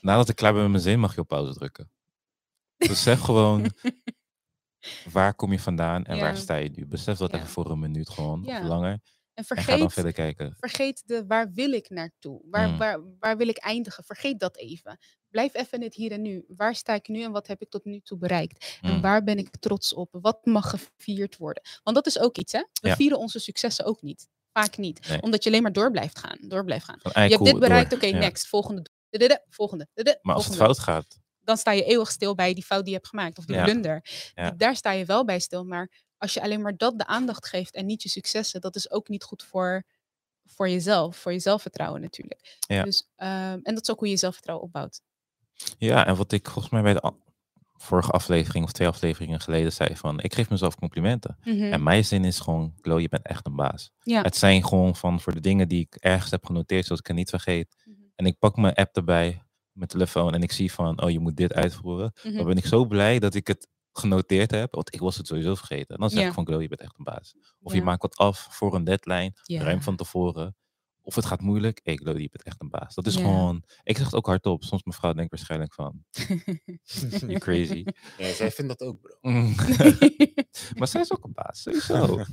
[0.00, 1.90] nadat ik klaar ben met mijn zin, mag je op pauze drukken.
[2.76, 3.70] Besef gewoon,
[5.12, 6.86] waar kom je vandaan en waar sta je nu?
[6.86, 7.36] Besef dat Ja.
[7.36, 8.60] even voor een minuut gewoon, Ja.
[8.60, 8.90] of langer.
[8.90, 9.00] En
[9.34, 10.56] En ga dan vergeet, verder kijken.
[10.58, 12.40] vergeet de waar wil ik naartoe?
[12.50, 12.78] Waar, Mm.
[12.78, 14.04] waar, waar wil ik eindigen?
[14.04, 14.98] Vergeet dat even.
[15.28, 16.44] Blijf even in het hier en nu.
[16.48, 18.78] Waar sta ik nu en wat heb ik tot nu toe bereikt?
[18.80, 19.00] En Mm.
[19.00, 20.08] waar ben ik trots op?
[20.20, 21.62] Wat mag gevierd worden?
[21.82, 22.64] Want dat is ook iets, hè?
[22.80, 24.28] We vieren onze successen ook niet.
[24.52, 25.08] Vaak niet.
[25.08, 25.22] Nee.
[25.22, 26.36] Omdat je alleen maar door blijft gaan.
[26.40, 26.98] Door blijft gaan.
[27.02, 28.18] Je hebt dit bereikt, oké, Ja.
[28.18, 28.46] next.
[28.46, 28.86] Volgende.
[29.48, 29.88] Volgende.
[30.22, 32.96] Maar als het fout gaat, Dan sta je eeuwig stil bij die fout die je
[32.96, 33.38] hebt gemaakt.
[33.38, 33.64] Of Ja.
[33.64, 34.04] blunder.
[34.34, 34.48] Ja.
[34.48, 35.64] Die- Daar sta je wel bij stil.
[35.64, 38.90] Maar als je alleen maar dat de aandacht geeft en niet je successen, dat is
[38.90, 39.84] ook niet goed voor,
[40.44, 42.56] voor jezelf, voor je zelfvertrouwen natuurlijk.
[42.60, 42.82] Ja.
[42.84, 45.00] Dus, ehm, en dat is ook hoe je jezelfvertrouwen opbouwt.
[45.78, 47.00] Ja, en wat ik volgens mij bij de
[47.82, 51.36] vorige aflevering of twee afleveringen geleden zei van, ik geef mezelf complimenten.
[51.72, 53.90] En mijn zin is gewoon, Glo, je bent echt een baas.
[54.02, 54.22] Ja.
[54.22, 57.16] Het zijn gewoon van voor de dingen die ik ergens heb genoteerd, zodat ik het
[57.16, 57.76] niet vergeet.
[57.84, 57.96] Mhm.
[58.14, 61.36] En ik pak mijn app erbij, mijn telefoon, en ik zie van, oh, je moet
[61.36, 62.12] dit uitvoeren.
[62.22, 62.36] Mhm.
[62.36, 65.54] Dan ben ik zo blij dat ik het genoteerd heb, want ik was het sowieso
[65.54, 65.98] vergeten.
[65.98, 66.28] Dan zeg Ja.
[66.28, 67.34] ik van, Chloe, je bent echt een baas.
[67.62, 70.56] Of je maakt wat af voor een deadline, ruim van tevoren.
[71.10, 71.80] Of het gaat moeilijk.
[71.82, 72.94] Hey, Chloe, je bent echt een baas.
[72.94, 73.20] Dat is Ja.
[73.20, 73.64] gewoon...
[73.82, 74.64] Ik zeg het ook hardop.
[74.64, 76.04] Soms mevrouw denkt waarschijnlijk van,
[77.26, 77.84] you crazy.
[78.18, 79.18] Ja, zij vindt dat ook, bro.
[80.78, 82.16] Maar zij is ook een baas, sowieso.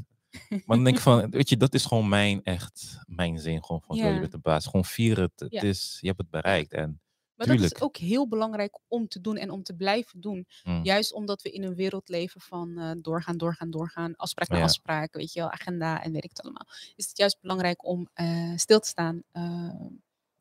[0.66, 3.82] Maar dan denk ik van, weet je, dat is gewoon mijn echt, mijn zin gewoon
[3.82, 4.20] van, Chloe, je Ja.
[4.20, 4.66] bent een baas.
[4.66, 5.32] Gewoon vier het.
[5.40, 5.62] Het Ja.
[5.62, 6.72] is, je hebt het bereikt.
[6.74, 7.02] En
[7.38, 10.48] Maar dat is ook heel belangrijk om te doen en om te blijven doen.
[10.64, 14.16] mm, Juist omdat we in een wereld leven van eh, doorgaan, doorgaan, doorgaan.
[14.16, 14.64] Afspraak na Ja.
[14.64, 16.68] afspraak, weet je wel, agenda en weet ik het allemaal.
[16.96, 19.24] Is het juist belangrijk om eh, stil te staan.
[19.32, 19.72] eh,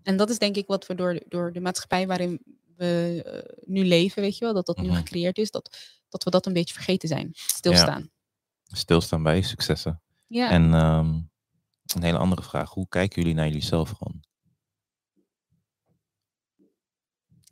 [0.03, 2.41] en dat is denk ik wat we door, de- door de maatschappij waarin
[2.77, 4.97] we nu leven, weet je wel, dat dat nu Mhm.
[4.97, 5.79] gecreëerd is, dat,
[6.09, 7.31] dat we dat een beetje vergeten zijn.
[7.33, 8.11] Stilstaan.
[8.63, 10.03] stilstaan bij successen.
[10.27, 10.51] Ja.
[10.51, 11.15] En ehm,
[11.95, 12.71] een hele andere vraag.
[12.71, 14.25] Hoe kijken jullie naar jullie zelf gewoon?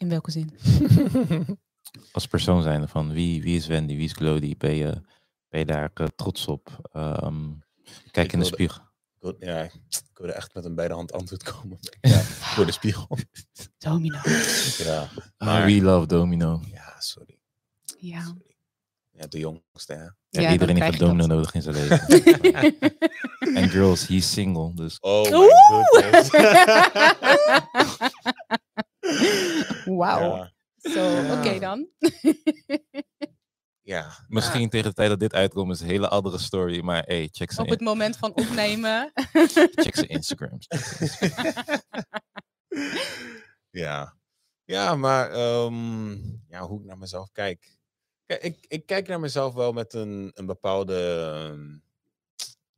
[0.04, 0.50] In welke zin?
[2.12, 4.56] Als persoon zijnde van wie, wie is Wendy, wie is Glody?
[4.56, 5.00] Ben je,
[5.48, 6.88] ben je daar eh, trots op?
[6.92, 7.50] Ehm,
[8.10, 8.82] kijk Ik in de spiegel.
[8.82, 9.72] Ik wil, ja, ik
[10.14, 11.78] wilde echt met een beide hand antwoord komen.
[12.00, 13.08] Ja, voor de spiegel.
[13.78, 14.18] Domino.
[14.78, 16.60] Ja, Ah, maar- we love Domino.
[16.72, 17.38] ja sorry.
[17.98, 18.22] Ja.
[18.22, 18.56] sorry.
[19.10, 20.02] Ja, de jongste, hè.
[20.02, 21.28] Ja, Ja, dan iedereen heeft een domino dat.
[21.36, 22.78] nodig in zijn leven.
[23.54, 24.74] en girls, he's single.
[24.74, 25.86] Dus Oh my Oeh!
[25.90, 26.30] goodness.
[29.84, 30.48] Wauw.
[30.76, 31.88] Zo, oké dan.
[33.82, 34.24] ja.
[34.28, 36.80] misschien tegen de tijd dat dit uitkomt is een hele andere story.
[36.80, 39.10] Maar hey, check zijn, Op het moment van opnemen.
[39.74, 40.66] check zijn Instagrams.
[43.70, 44.16] Ja,
[44.64, 46.10] ja maar ehm,
[46.48, 47.76] ja, hoe ik naar mezelf kijk.
[48.26, 50.94] Kijk, ik, ik kijk naar mezelf wel met een, een bepaalde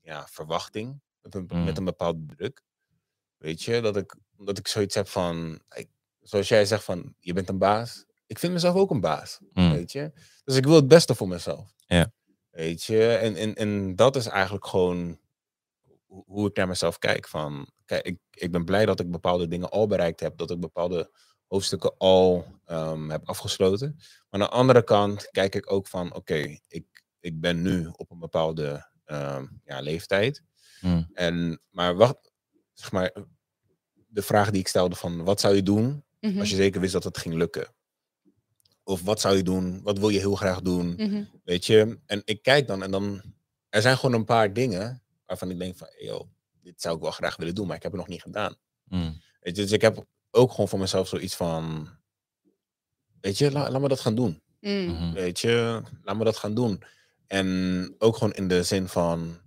[0.01, 1.65] ja, verwachting, met een, Mm.
[1.65, 2.63] met een bepaalde druk.
[3.37, 5.89] Weet je, dat ik, dat ik zoiets heb van, ik,
[6.29, 8.05] zoals jij zegt van, je bent een baas.
[8.27, 10.13] Ik vind mezelf ook een baas, Mm, weet je.
[10.45, 11.75] Dus ik wil het beste voor mezelf.
[11.87, 12.13] Ja.
[12.51, 15.19] Weet je, en, en, en dat is eigenlijk gewoon
[16.07, 17.29] hoe- ik naar mezelf kijk.
[17.29, 20.61] Van, kijk, ik, ik ben blij dat ik bepaalde dingen al bereikt heb, dat ik
[20.61, 21.11] bepaalde
[21.47, 23.95] hoofdstukken al ehm, heb afgesloten.
[23.97, 28.11] Maar aan de andere kant kijk ik ook van, oké, ik, ik ben nu op
[28.11, 30.43] een bepaalde ehm, ja, leeftijd.
[30.81, 32.33] mm, En, maar wacht,
[32.73, 33.13] zeg maar,
[34.07, 36.93] de vraag die ik stelde van, wat zou je doen Mhm, als je zeker wist
[36.93, 37.75] dat het ging lukken?
[38.85, 39.83] Of wat zou je doen?
[39.83, 40.95] Wat wil je heel graag doen?
[40.97, 41.25] mhm.
[41.45, 43.23] Weet je, en ik kijk dan en dan,
[43.69, 46.29] er zijn gewoon een paar dingen waarvan ik denk van, yo,
[46.63, 48.57] dit zou ik wel graag willen doen, maar ik heb het nog niet gedaan.
[48.85, 51.89] mm, Weet je, dus ik heb ook gewoon voor mezelf zoiets van,
[53.21, 54.43] weet je, la- laat me dat gaan doen.
[54.61, 54.85] Mm.
[54.87, 55.13] mhm.
[55.13, 56.83] Weet je, laat me dat gaan doen.
[57.27, 59.39] En ook gewoon in de zin van,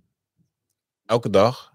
[1.04, 1.72] elke dag,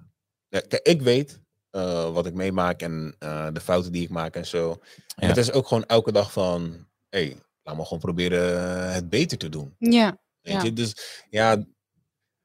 [0.47, 1.39] ja, kijk, ik weet
[1.75, 4.77] eh, wat ik meemaak en eh, de fouten die ik maak en zo.
[5.15, 5.27] Ja.
[5.27, 9.37] Het is ook gewoon elke dag van, hé, hey, laat me gewoon proberen het beter
[9.37, 9.75] te doen.
[9.77, 10.63] Ja, Weet Ja.
[10.63, 11.65] je, dus ja,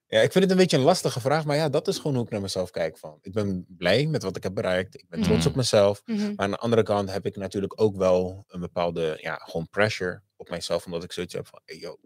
[0.06, 2.24] ja, ik vind het een beetje een lastige vraag, maar ja, dat is gewoon hoe
[2.24, 2.98] ik naar mezelf kijk.
[2.98, 3.18] Van.
[3.20, 4.94] Ik ben blij met wat ik heb bereikt.
[4.94, 5.48] Ik ben trots Mhm.
[5.48, 6.02] op mezelf.
[6.04, 6.18] mhm.
[6.18, 10.22] Maar aan de andere kant heb ik natuurlijk ook wel een bepaalde, ja, gewoon pressure
[10.36, 11.96] op mijzelf, omdat ik zoiets heb van, hey, yo,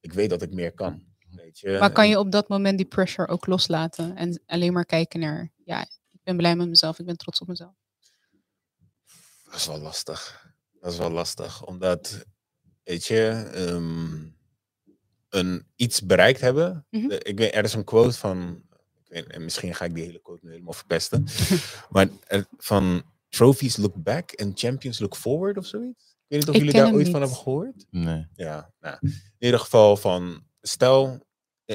[0.00, 1.04] ik weet dat ik meer kan.
[1.30, 1.76] Weet je?
[1.78, 5.50] maar kan je op dat moment die pressure ook loslaten en alleen maar kijken naar,
[5.64, 5.86] ja,
[6.26, 7.74] ben blij met mezelf, ik ben trots op mezelf.
[9.44, 10.44] Dat is wel lastig.
[10.80, 12.24] Dat is wel lastig, omdat,
[12.82, 14.24] weet je, ehm,
[15.28, 16.86] een, iets bereikt hebben.
[16.90, 17.10] Mhm.
[17.10, 18.62] Eh, Ik weet, er is een quote van,
[19.04, 21.24] ik weet, en misschien ga ik die hele quote nu helemaal verpesten,
[21.90, 26.04] maar er- van trophies look back and champions look forward of zoiets.
[26.04, 27.86] Ik weet niet of Ik jullie daar ooit van hebben gehoord.
[27.90, 28.26] Nee.
[28.34, 31.18] Ja, nou, in ieder geval van, stel, eh,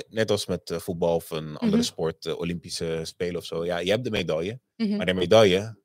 [0.09, 1.81] net als met eh, voetbal of een andere Mhm.
[1.91, 4.95] sport, eh, Olympische Spelen of zo, ja, je hebt de medaille, Mhm.
[4.97, 5.79] maar de medaille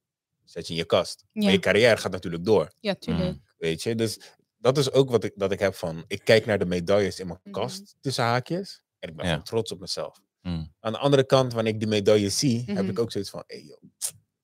[0.45, 1.25] zet je in je kast.
[1.33, 1.51] Maar Ja.
[1.51, 2.73] je carrière gaat natuurlijk door.
[2.81, 3.31] Ja, tuurlijk.
[3.31, 4.21] Mm, Weet je, dus
[4.57, 6.05] dat is ook wat ik, dat ik heb van.
[6.07, 7.53] Ik kijk naar de medailles in mijn Mhm.
[7.53, 8.83] kast tussen haakjes.
[8.99, 9.31] En ik ben Ja.
[9.31, 10.21] gewoon trots op mezelf.
[10.41, 10.75] mm.
[10.81, 12.89] Aan de andere kant, wanneer ik die medailles zie, heb Mhm.
[12.91, 13.83] ik ook zoiets van: hey, joh,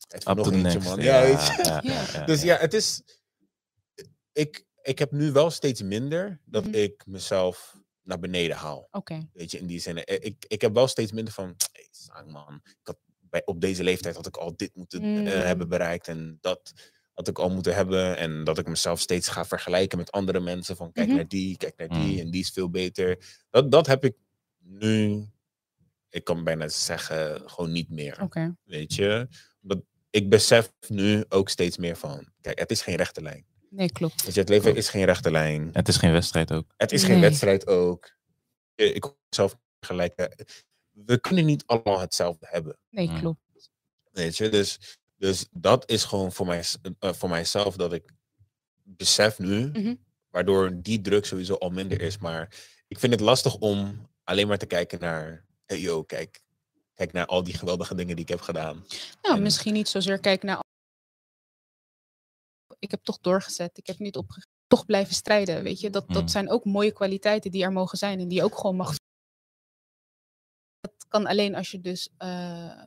[0.09, 0.88] het nog eentje, next.
[0.88, 1.01] man.
[1.01, 1.62] Ja, Ja, weet je.
[1.64, 1.92] ja, Ja.
[1.92, 2.57] ja, ja, Dus ja.
[2.57, 3.03] het is.
[4.33, 6.75] Ik, ik heb nu wel steeds minder dat Mhm.
[6.75, 8.88] ik mezelf naar beneden haal.
[8.91, 9.29] Oké.
[9.33, 10.05] Weet je, in die zin.
[10.05, 11.55] Eh, Ik, ik heb wel steeds minder van.
[11.73, 12.61] Hey, sang man.
[12.65, 15.27] Ik had, bij, op deze leeftijd had ik al dit moeten eh, Mm.
[15.27, 16.09] hebben bereikt.
[16.09, 16.73] En dat
[17.15, 18.17] had ik al moeten hebben.
[18.17, 20.77] En dat ik mezelf steeds ga vergelijken met andere mensen.
[20.77, 21.17] Van kijk Mhm.
[21.17, 22.12] naar die, kijk naar die.
[22.12, 22.19] Mm.
[22.19, 23.25] En die is veel beter.
[23.51, 24.15] Dat, dat heb ik
[24.59, 25.27] nu.
[26.11, 28.23] Ik kan bijna zeggen, gewoon niet meer.
[28.23, 28.57] Oké.
[28.65, 29.29] Weet je.
[29.61, 32.29] Dat, ik besef nu ook steeds meer van.
[32.41, 33.47] Kijk, het is geen rechte lijn.
[33.75, 34.25] Nee, klopt.
[34.25, 35.71] Weet je, het leven is geen rechte lijn.
[35.73, 36.75] Het is geen wedstrijd ook.
[36.77, 37.21] Het is geen Nee.
[37.21, 38.11] wedstrijd ook.
[38.75, 40.13] Eh, Ik hoor mezelf gelijk.
[40.15, 40.27] eh,
[40.91, 42.79] We kunnen niet allemaal hetzelfde hebben.
[42.91, 43.19] Nee, Mm.
[43.21, 43.41] klopt.
[44.11, 46.65] Weet je, dus, dus dat is gewoon voor, mij,
[46.99, 48.11] eh, voor mijzelf dat ik
[48.83, 49.95] besef nu Mhm.
[50.31, 52.19] Waardoor die druk sowieso al minder is.
[52.19, 52.49] Maar
[52.89, 56.41] ik vind het lastig om alleen maar te kijken naar, hey yo, kijk,
[56.95, 58.85] kijk naar al die geweldige dingen die ik heb gedaan.
[59.23, 60.61] Nou, En- misschien niet zozeer kijken naar.
[62.83, 63.79] Ik heb toch doorgezet.
[63.79, 64.51] Ik heb niet opgegeven.
[64.66, 65.62] Toch blijven strijden.
[65.62, 66.14] Weet je, dat, Mm.
[66.14, 68.95] dat zijn ook mooie kwaliteiten die er mogen zijn en die je ook gewoon mag.
[70.81, 72.83] Dat kan alleen als je dus eh,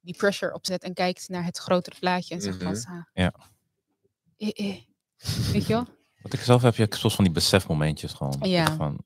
[0.00, 2.72] die pressure opzet en kijkt naar het grotere plaatje en zegt van.
[2.72, 2.80] Mhm.
[2.80, 3.32] "Sa, Ja.
[4.36, 4.82] eh, eh."
[5.52, 5.86] Weet je wel?
[6.22, 8.36] Wat ik zelf heb, je soms van die besefmomentjes gewoon.
[8.40, 8.76] Ja.
[8.76, 9.04] Van,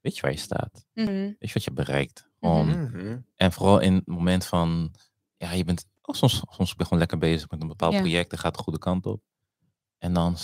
[0.00, 0.86] weet je waar je staat?
[0.92, 1.06] Mhm.
[1.08, 2.30] Weet je wat je bereikt?
[2.40, 3.18] Gewoon, Mhm.
[3.36, 4.94] En vooral in het moment van,
[5.36, 8.00] ja, je bent oh, soms, soms ben je gewoon lekker bezig met een bepaald Ja.
[8.00, 9.22] project, dat gaat de goede kant op.
[10.02, 10.36] En dan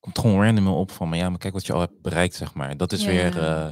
[0.00, 2.54] komt gewoon random op van, maar ja, maar kijk wat je al hebt bereikt, zeg
[2.54, 2.76] maar.
[2.76, 3.70] Dat is weer eh,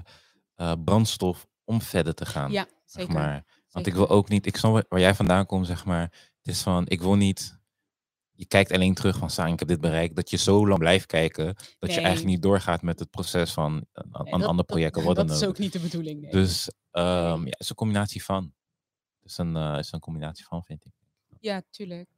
[0.55, 2.53] eh, brandstof om verder te gaan.
[2.53, 3.15] Ja, zeg zeker.
[3.15, 3.45] maar.
[3.71, 6.03] Want ik wil ook niet, ik snap waar- jij vandaan komt, zeg maar.
[6.43, 7.59] Het is van, ik wil niet,
[8.33, 10.17] je kijkt alleen terug van, Saan, ik heb dit bereikt.
[10.17, 11.45] Dat je zo lang blijft kijken,
[11.79, 14.97] dat je eigenlijk niet doorgaat met het proces van een, een Nee, ander dat- project
[14.97, 15.59] of wat dat dan is ook.
[15.59, 16.21] niet de bedoeling.
[16.21, 16.31] Nee.
[16.31, 18.55] Dus ehm, ja, het is een combinatie van.
[19.23, 20.93] Het is een, eh, is een combinatie van, vind ik.
[21.41, 22.09] Ja, tuurlijk.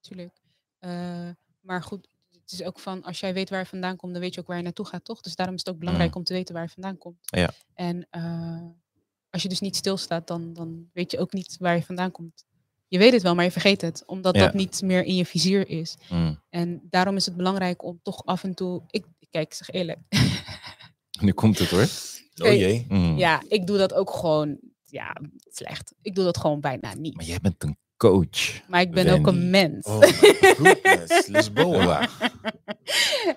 [0.00, 0.40] tuurlijk.
[0.78, 2.08] Eh, maar goed,
[2.50, 4.46] het is ook van als jij weet waar je vandaan komt, dan weet je ook
[4.46, 5.20] waar je naartoe gaat, toch?
[5.20, 7.16] Dus daarom is het ook belangrijk om te weten waar je vandaan komt.
[7.20, 7.50] Ja.
[7.74, 8.62] En eh,
[9.30, 12.44] als je dus niet stilstaat, dan, dan weet je ook niet waar je vandaan komt.
[12.88, 14.44] Je weet het wel, maar je vergeet het, omdat Ja.
[14.44, 15.96] dat niet meer in je vizier is.
[16.10, 16.40] Mm.
[16.50, 18.82] En daarom is het belangrijk om toch af en toe.
[18.86, 19.98] Ik, kijk, zeg eerlijk.
[21.20, 21.82] Nu komt het hoor.
[21.82, 21.88] Oh
[22.34, 22.58] Hey.
[22.58, 22.84] jee.
[22.88, 23.16] Mm.
[23.18, 24.58] ja, ik doe dat ook gewoon.
[24.84, 25.16] Ja,
[25.50, 25.94] slecht.
[26.02, 27.14] Ik doe dat gewoon bijna niet.
[27.16, 28.68] Maar jij bent een coach.
[28.68, 29.86] Maar ik ben ook een mens.
[29.86, 31.26] Oh goodness.
[31.36, 32.08] Lisboa.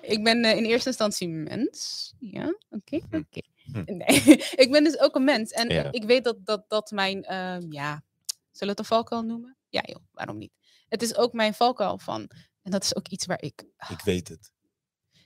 [0.00, 2.12] ik ben eh, in eerste instantie mens.
[2.18, 3.16] Ja, oké, Hm.
[3.16, 3.40] oké.
[3.72, 3.82] Hm.
[3.96, 4.22] Nee,
[4.56, 5.50] ik ben dus ook een mens.
[5.50, 5.92] En Ja.
[5.92, 8.02] ik weet dat dat, dat mijn, ehm, ja,
[8.50, 9.56] zullen we het een valkuil noemen?
[9.68, 10.52] Ja joh, waarom niet?
[10.88, 12.30] Het is ook mijn valkuil van,
[12.62, 14.50] en dat is ook iets waar ik, Ik weet het.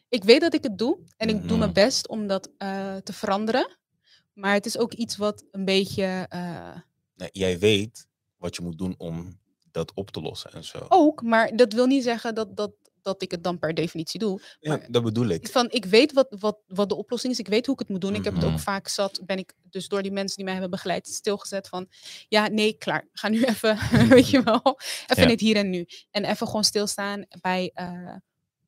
[0.09, 0.99] ik weet dat ik het doe.
[1.17, 1.59] En ik doe Mhm.
[1.59, 3.77] mijn best om dat eh, te veranderen.
[4.33, 6.77] Maar het is ook iets wat een beetje, eh,
[7.15, 9.39] Nee, jij weet wat je moet doen om
[9.71, 10.87] dat op te lossen en zo.
[10.89, 12.73] ook, maar dat wil niet zeggen dat, dat,
[13.03, 14.41] dat ik het dan per definitie doe.
[14.61, 15.49] ja, dat bedoel ik.
[15.49, 17.39] van ik weet wat, wat, wat de oplossing is.
[17.39, 18.15] Ik weet hoe ik het moet doen.
[18.15, 18.53] Ik heb het Mhm.
[18.53, 19.21] ook vaak zat.
[19.25, 21.89] Ben ik dus door die mensen die mij hebben begeleid stilgezet van
[22.29, 23.09] ja, nee, klaar.
[23.13, 25.29] Ga nu even, weet je wel, even Ja.
[25.31, 25.87] het hier en nu.
[26.11, 28.15] En even gewoon stilstaan bij eh,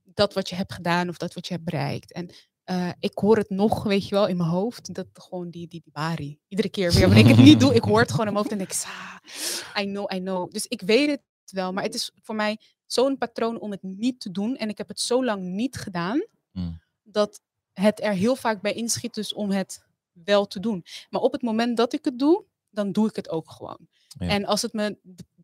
[0.05, 2.13] dat wat je hebt gedaan of dat wat je hebt bereikt.
[2.13, 2.31] En
[2.69, 4.95] eh, ik hoor het nog, weet je wel, in mijn hoofd.
[4.95, 6.39] Dat gewoon die, die, die bari.
[6.49, 7.01] Iedere keer weer.
[7.09, 8.77] Wanneer ik het niet doe, ik hoor het gewoon in mijn hoofd en denk ik,
[8.77, 10.51] "Sa, I know, I know.
[10.51, 11.73] Dus ik weet het wel.
[11.73, 14.57] Maar het is voor mij zo'n patroon om het niet te doen.
[14.57, 16.81] En ik heb het zo lang niet gedaan Mm.
[17.03, 17.41] dat
[17.73, 20.85] het er heel vaak bij inschiet dus om het wel te doen.
[21.11, 23.89] Maar op het moment dat ik het doe, dan doe ik het ook gewoon.
[24.09, 24.29] Ja.
[24.29, 24.99] En als het me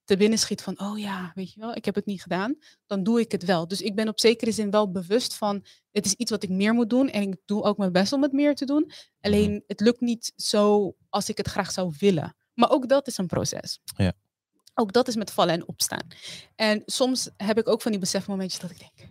[0.04, 3.02] te binnen schiet van, oh ja, weet je wel, ik heb het niet gedaan, dan
[3.02, 3.68] doe ik het wel.
[3.68, 6.74] Dus ik ben op zekere zin wel bewust van, het is iets wat ik meer
[6.74, 8.90] moet doen en ik doe ook mijn best om het meer te doen.
[9.20, 12.36] Alleen het lukt niet zo als ik het graag zou willen.
[12.54, 13.80] Maar ook dat is een proces.
[13.96, 14.12] Ja.
[14.74, 16.06] Ook dat is met vallen en opstaan.
[16.54, 19.10] En soms heb ik ook van die besefmomentjes dat ik denk,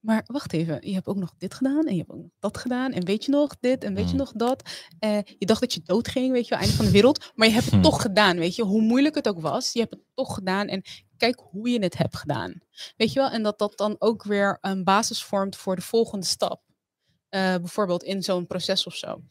[0.00, 2.58] maar wacht even, je hebt ook nog dit gedaan en je hebt ook nog dat
[2.58, 2.92] gedaan.
[2.92, 4.18] En weet je nog dit en weet je Mm.
[4.18, 4.70] nog dat.
[4.98, 7.32] Eh, je dacht dat je dood ging, weet je wel, einde van de wereld.
[7.34, 7.82] Maar je hebt het Hmm.
[7.82, 8.62] toch gedaan, weet je.
[8.62, 10.66] Hoe moeilijk het ook was, je hebt het toch gedaan.
[10.68, 10.82] En
[11.16, 12.60] kijk hoe je het hebt gedaan.
[12.96, 16.26] Weet je wel, en dat dat dan ook weer een basis vormt voor de volgende
[16.26, 16.62] stap.
[17.28, 19.22] Eh, bijvoorbeeld in zo'n proces of zo.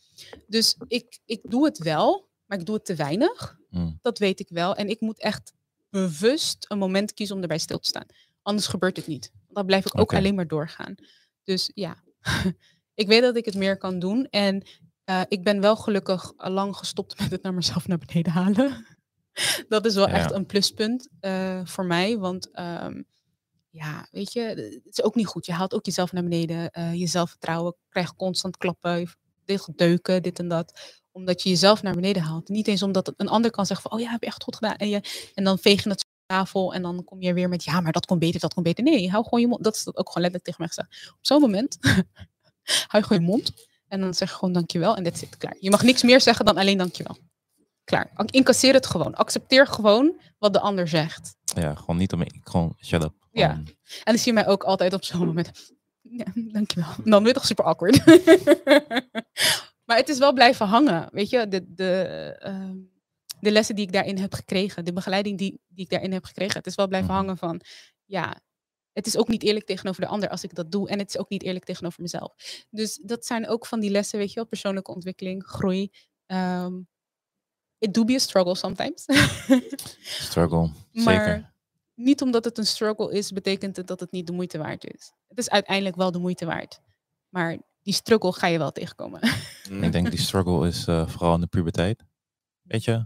[0.48, 3.58] Dus ik, ik doe het wel, maar ik doe het te weinig.
[3.70, 4.00] Mm.
[4.02, 4.76] Dat weet ik wel.
[4.76, 5.54] En ik moet echt
[5.90, 8.06] bewust een moment kiezen om erbij stil te staan.
[8.42, 9.32] Anders gebeurt het niet.
[9.50, 10.96] Dan blijf ik ook alleen maar doorgaan.
[11.44, 12.04] Dus ja,
[12.94, 14.28] ik weet dat ik het meer kan doen.
[14.30, 14.68] En
[15.04, 18.86] eh, ik ben wel gelukkig al lang gestopt met het naar mezelf naar beneden halen.
[19.68, 20.14] dat is wel Ja.
[20.14, 22.18] echt een pluspunt eh, voor mij.
[22.18, 23.02] Want ehm,
[23.70, 25.46] ja, weet je, het is ook niet goed.
[25.46, 26.72] Je haalt ook jezelf naar beneden.
[26.72, 29.10] eh, je zelfvertrouwen krijgt constant klappen,
[29.46, 32.50] dit deuken, dit en dat omdat je jezelf naar beneden haalt.
[32.50, 34.76] Niet eens omdat een ander kan zeggen van, oh ja, heb je echt goed gedaan.
[34.76, 37.82] En, je, en dan veeg je het tafel en dan kom je weer met, ja,
[37.82, 38.84] maar dat kon beter, dat kon beter.
[38.84, 39.64] Nee, hou gewoon je mond.
[39.64, 41.12] Dat is ook gewoon letterlijk tegen mij gezegd.
[41.12, 41.78] Op zo'n moment
[42.92, 43.52] hou je gewoon je mond
[43.88, 45.56] en dan zeg je gewoon dankjewel en dit zit klaar.
[45.60, 47.18] Je mag niks meer zeggen dan alleen dankjewel.
[47.84, 48.12] Klaar.
[48.26, 49.16] Incasseer het gewoon.
[49.16, 51.36] Accepteer gewoon wat de ander zegt.
[51.44, 53.14] Ja, gewoon niet om gewoon shut up.
[53.32, 53.50] Ja.
[53.50, 53.66] En
[54.04, 55.52] dan zie je mij ook altijd op zo'n moment.
[56.02, 56.90] Ja, dankjewel.
[57.04, 58.06] En dan weer toch super awkward.
[59.86, 61.10] maar het is wel blijven hangen.
[61.12, 62.02] Weet je, de, de,
[62.40, 62.78] ehm,
[63.40, 66.58] de lessen die ik daarin heb gekregen, de begeleiding die, die ik daarin heb gekregen,
[66.58, 67.18] het is wel blijven Mhm.
[67.18, 67.62] hangen van,
[68.06, 68.40] ja,
[68.94, 70.90] het is ook niet eerlijk tegenover de ander als ik dat doe.
[70.90, 72.34] En het is ook niet eerlijk tegenover mezelf.
[72.70, 75.92] Dus dat zijn ook van die lessen, weet je wel, persoonlijke ontwikkeling, groei.
[76.26, 76.74] Ehm
[77.78, 79.06] it do be a struggle sometimes.
[80.28, 80.72] Struggle.
[80.92, 81.54] Maar Zeker.
[81.96, 85.12] niet omdat het een struggle is, betekent het dat het niet de moeite waard is.
[85.28, 86.80] Het is uiteindelijk wel de moeite waard.
[87.30, 89.22] Maar die struggle ga je wel tegenkomen.
[89.70, 92.04] Ik denk die struggle is eh, vooral in de puberteit.
[92.62, 93.06] Weet je?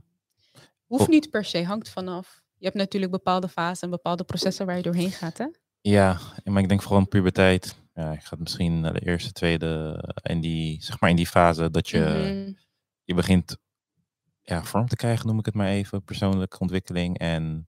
[0.98, 2.42] Hoeft niet per se, hangt vanaf.
[2.58, 5.48] Je hebt natuurlijk bepaalde fasen en bepaalde processen waar je doorheen gaat, hè?
[5.82, 7.76] Ja, maar ik denk vooral in puberteit.
[7.94, 11.72] Ja, je gaat misschien naar de eerste, tweede, en die, zeg maar in die fase
[11.72, 12.54] dat je, Mhm.
[13.04, 13.58] je begint
[14.42, 17.18] ja, vorm te krijgen, noem ik het maar even, persoonlijke ontwikkeling.
[17.18, 17.68] En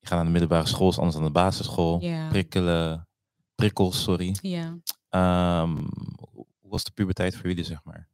[0.00, 1.98] je gaat naar de middelbare school, is anders dan de basisschool.
[2.28, 3.08] Prikkelen,
[3.54, 4.36] prikkels, sorry.
[4.40, 4.78] Ja.
[5.08, 5.76] Ehm,
[6.32, 8.08] hoe was de puberteit voor jullie, zeg maar?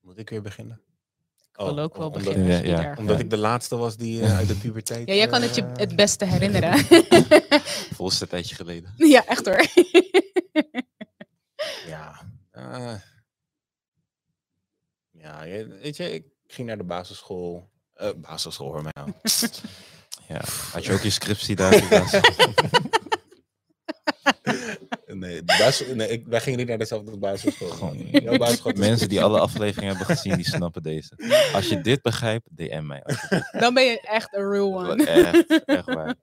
[0.00, 0.80] Moet ik weer beginnen?
[1.60, 2.66] Ik wil Oh, ook wel omdat- beginnen.
[2.66, 5.08] ja, Omdat ik de laatste was die eh, uit de puberteit...
[5.08, 6.78] Ja, jij kan het je eh, het beste herinneren.
[7.96, 8.94] Volgens een tijdje geleden.
[9.14, 9.66] ja, echt hoor.
[11.86, 12.20] Ja.
[12.50, 12.94] eh,
[15.10, 15.44] ja,
[15.80, 17.70] weet je, ik ging naar de basisschool.
[17.94, 19.14] eh, basisschool, hoor mij aan.
[20.28, 20.40] Ja.
[20.72, 21.72] Had je ook je scriptie daar?
[25.20, 25.28] Basisschool?
[25.28, 27.68] Nee, de basis, nee ik, wij gingen niet naar dezelfde basisschool.
[27.68, 31.12] Gewoon- Jouw basisschool- Mensen die alle afleveringen hebben gezien, die snappen deze.
[31.52, 33.02] Als je dit begrijpt, DM mij.
[33.60, 35.04] Dan ben je echt een real one.
[35.06, 36.14] Echt, echt waar.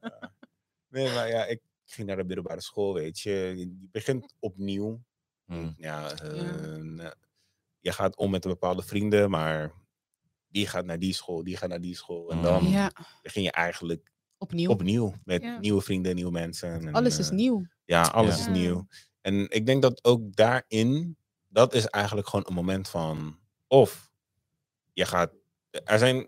[0.89, 3.53] Nee, maar ja, ik ging naar de middelbare school, weet je.
[3.57, 5.01] Je begint opnieuw.
[5.45, 5.73] Hmm.
[5.77, 7.09] Ja, eh,
[7.79, 9.71] je gaat om met een bepaalde vrienden, maar
[10.47, 12.29] die gaat naar die school, die gaat naar die school.
[12.31, 12.43] En Mm.
[12.43, 14.69] dan Ja, begin je eigenlijk opnieuw.
[14.69, 15.59] opnieuw met Ja.
[15.59, 16.69] nieuwe vrienden, nieuwe mensen.
[16.87, 17.65] En, Alles is eh, nieuw.
[17.85, 18.41] Ja, alles Ja.
[18.41, 18.87] is nieuw.
[19.21, 24.11] En ik denk dat ook daarin, dat is eigenlijk gewoon een moment van, of
[24.93, 25.31] je gaat,
[25.83, 26.27] er zijn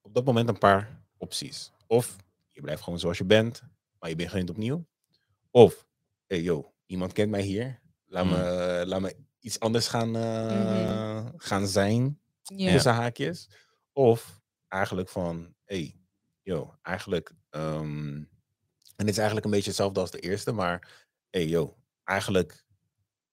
[0.00, 1.72] op dat moment een paar opties.
[1.86, 2.16] Of
[2.50, 3.62] je blijft gewoon zoals je bent,
[3.98, 4.86] maar je begint opnieuw.
[5.50, 5.86] Of,
[6.26, 11.66] hey yo, iemand kent mij hier, laat, me, laat me iets anders gaan, eh, gaan
[11.66, 12.72] zijn, Ja.
[12.72, 13.48] tussen haakjes.
[13.92, 15.96] Of eigenlijk van, hey,
[16.42, 18.16] yo, eigenlijk, ehm,
[18.96, 22.64] en dit is eigenlijk een beetje hetzelfde als de eerste, maar hey, yo, eigenlijk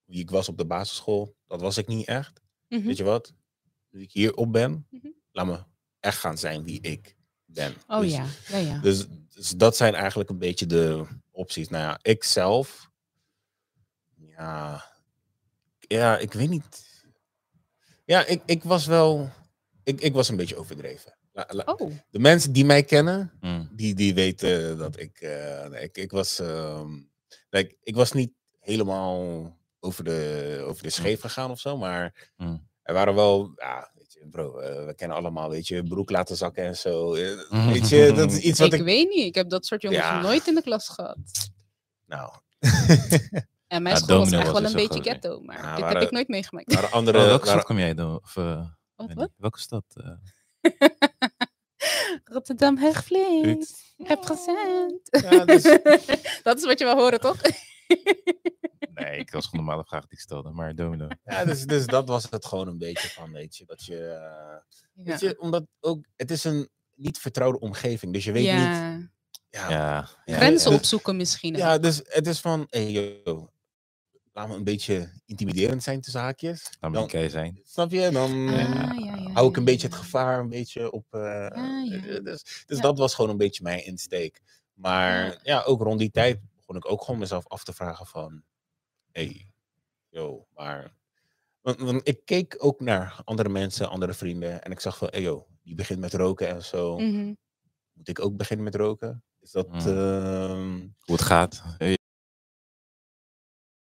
[0.06, 2.42] wie ik was op de basisschool, dat was ik niet echt.
[2.68, 2.82] Mhm.
[2.86, 3.34] Weet je wat?
[3.90, 5.08] Nu ik hierop ben, Mhm.
[5.32, 5.64] laat me
[6.00, 7.74] echt gaan zijn wie ik ben.
[7.88, 8.80] Oh Dus- ja, ja, ja.
[8.80, 11.70] Dus, dus dat zijn eigenlijk een beetje de opties.
[11.70, 12.92] Nou ja, ik zelf,
[14.16, 14.84] ja,
[15.80, 16.86] ja, ik weet niet.
[18.06, 19.30] Ja, ik, ik was wel,
[19.84, 21.17] ik, ik was een beetje overdreven.
[21.38, 23.70] La- la- Oh, De mensen die mij kennen, Hmm.
[23.72, 26.92] die, die weten dat ik, eh, nee, ik, ik was, ehm,
[27.50, 32.68] like, ik was niet helemaal over de, over de scheef gegaan of zo, maar Mm.
[32.82, 36.38] er waren wel, ja, weet je, bro, eh, we kennen allemaal, weet je, broek laten
[36.38, 37.14] zakken en zo.
[37.14, 39.26] eh, weet je, dat is iets wat ik, ik, weet niet.
[39.26, 40.22] Ik heb dat soort jongens Ja.
[40.22, 41.18] nooit in de klas gehad.
[42.06, 42.32] nou,
[43.68, 45.72] En mijn Ja, school was echt was wel een dus beetje groot, ghetto, maar Ja,
[45.72, 46.74] dit waren- heb ik nooit meegemaakt.
[46.74, 48.20] waren andere, Oh, welke waren- stad kom jij door?
[48.24, 49.30] Of, Wat, wat?
[49.38, 49.84] Welke stad?
[52.34, 53.46] Rotterdam Heugvliet.
[53.46, 54.08] Goed.
[54.08, 55.00] Represent.
[55.04, 55.64] Ja, dus-
[56.44, 57.38] dat is wat je wil horen, toch?
[58.94, 61.08] Nee, ik was gewoon een normale vraag die ik stelde, maar domino.
[61.24, 65.06] ja, dus, dus dat was het gewoon een beetje van, weet je, dat je, eh,
[65.06, 68.98] weet je, omdat ook, het is een niet vertrouwde omgeving, dus je weet niet, ja.
[69.50, 70.78] ja, Ja, ja, Grenzen ja.
[70.78, 71.54] opzoeken misschien.
[71.56, 71.60] ook.
[71.62, 73.50] Ja, dus het is van, hey, yo,
[74.34, 76.70] laat me een beetje intimiderend zijn tussen haakjes.
[76.80, 77.62] Dan, die kei zijn.
[77.64, 78.10] snap je?
[78.12, 79.06] Dan Ah,
[79.38, 81.06] hou ik ja, een beetje het gevaar een beetje op.
[81.10, 81.96] eh, Ja, ja.
[81.96, 82.82] eh, Dus, dus Ja.
[82.84, 84.42] dat was gewoon een beetje mijn insteek.
[84.74, 85.40] Maar Ja.
[85.44, 85.62] ja.
[85.64, 88.44] ook rond die tijd begon ik ook gewoon mezelf af te vragen van,
[89.12, 89.52] hey,
[90.10, 90.96] yo, maar...
[91.62, 94.64] Want, want ik keek ook naar andere mensen, andere vrienden.
[94.64, 96.98] En ik zag van, hey, yo, die begint met roken en zo.
[97.00, 97.34] Mhm.
[97.94, 99.24] Moet ik ook beginnen met roken?
[99.40, 99.68] Is dat...
[99.68, 99.80] Mm.
[99.80, 101.64] ehm, Hoe het gaat.
[101.78, 101.98] Hey.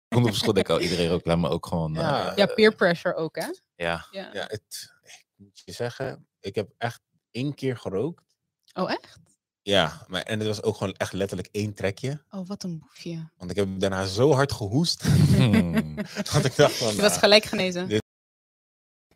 [0.09, 1.93] Komt op school denk ik al iedereen ook, laat me ook gewoon.
[1.95, 2.31] Ja.
[2.31, 3.47] eh, Ja, peer pressure ook, hè?
[3.75, 4.07] ja.
[4.11, 4.31] Ja.
[4.33, 8.25] Ja, het, ik moet je zeggen, ik heb echt één keer gerookt.
[8.73, 9.19] Oh, echt?
[9.63, 12.23] Ja, maar, en het was ook gewoon echt letterlijk één trekje.
[12.31, 13.31] Oh, wat een boefje.
[13.37, 15.03] Want ik heb daarna zo hard gehoest.
[15.03, 15.95] Hmm.
[16.33, 17.89] dat ik dacht van, Je was nou, gelijk genezen.
[17.89, 18.03] dit-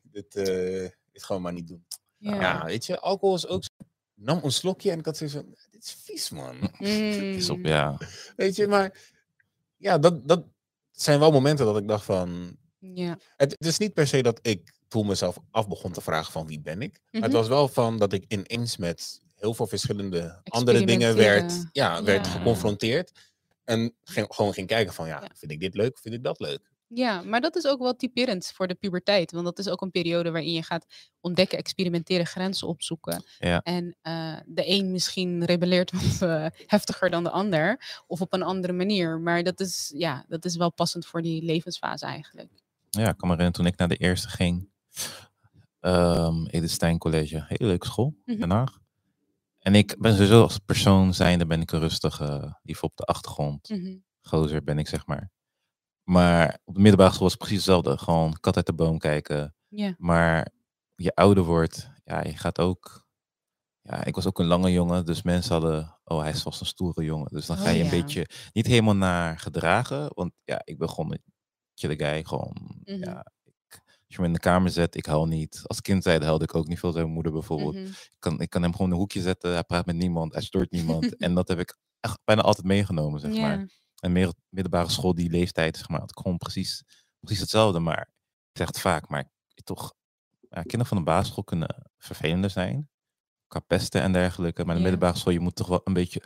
[0.02, 1.86] dit, eh, dit gewoon maar niet doen.
[2.16, 2.34] Ja.
[2.40, 3.70] Ja, weet je, alcohol is ook zo.
[4.14, 6.70] Ik nam een slokje en ik had zoiets van, dit is vies man.
[6.78, 7.66] Is op, Mm.
[7.66, 7.98] ja.
[8.36, 8.98] Weet je, maar
[9.76, 10.44] ja, dat, dat
[10.90, 13.18] zijn wel momenten dat ik dacht van, Ja.
[13.36, 16.46] Het, het is niet per se dat ik toen mezelf af begon te vragen van
[16.46, 17.00] wie ben ik.
[17.10, 17.40] Maar het Mhm.
[17.40, 22.26] was wel van dat ik ineens met heel veel verschillende andere dingen werd, ja, werd
[22.26, 22.32] Ja.
[22.32, 23.12] geconfronteerd.
[23.64, 25.28] En ging, gewoon ging kijken van ja, Ja.
[25.34, 26.70] vind ik dit leuk, vind ik dat leuk.
[26.94, 29.32] ja, maar dat is ook wel typerend voor de puberteit.
[29.32, 30.86] Want dat is ook een periode waarin je gaat
[31.20, 33.24] ontdekken, experimenteren, grenzen opzoeken.
[33.38, 33.60] Ja.
[33.62, 37.80] En eh, de een misschien rebelleert wat eh, heftiger dan de ander.
[38.06, 39.18] Of op een andere manier.
[39.20, 42.48] Maar dat is, ja, dat is wel passend voor die levensfase eigenlijk.
[42.90, 44.70] Ja, ik kan me herinneren toen ik naar de eerste ging.
[45.80, 47.44] Ehm Edith Stein College.
[47.48, 48.38] Hele leuke school, Mhm.
[48.38, 48.80] Den Haag.
[49.58, 53.68] En ik ben sowieso als persoon zijnde ben ik een rustige, lief op de achtergrond.
[53.68, 53.96] Mhm.
[54.20, 55.30] Gozer ben ik, zeg maar.
[56.02, 57.98] Maar op de middelbare school was het precies hetzelfde.
[57.98, 59.54] Gewoon kat uit de boom kijken.
[59.98, 60.48] Maar
[60.94, 63.06] je ouder wordt, ja, je gaat ook.
[63.82, 65.98] Ja, ik was ook een lange jongen, dus mensen hadden.
[66.04, 67.28] Oh, hij is vast een stoere jongen.
[67.32, 67.90] Dus dan Oh, ga je een ja.
[67.90, 70.10] beetje niet helemaal naar gedragen.
[70.14, 71.22] Want ja, ik ben gewoon een
[71.74, 72.24] chille guy.
[72.24, 72.98] Gewoon, Mhm.
[72.98, 73.26] ja.
[74.12, 75.62] Als je me in de kamer zet, ik huil niet.
[75.66, 76.92] Als kind zei, huilde ik ook niet veel.
[76.92, 77.74] Zijn moeder bijvoorbeeld.
[77.74, 77.84] Mhm.
[77.86, 79.52] Ik, kan, ik kan hem gewoon in een hoekje zetten.
[79.52, 80.32] Hij praat met niemand.
[80.32, 81.16] Hij stoort niemand.
[81.16, 83.68] en dat heb ik echt bijna altijd meegenomen, zeg maar.
[84.00, 86.84] En meer middelbare school, die leeftijd, zeg maar, had ik gewoon precies,
[87.20, 87.78] precies hetzelfde.
[87.78, 88.00] Maar
[88.50, 89.30] ik zeg het vaak, maar
[89.64, 89.94] toch,
[90.40, 92.90] ja, kinderen van de basisschool kunnen vervelender zijn.
[93.46, 94.64] Qua pesten en dergelijke.
[94.64, 94.88] Maar de Ja.
[94.88, 96.22] middelbare school, je moet toch wel een beetje,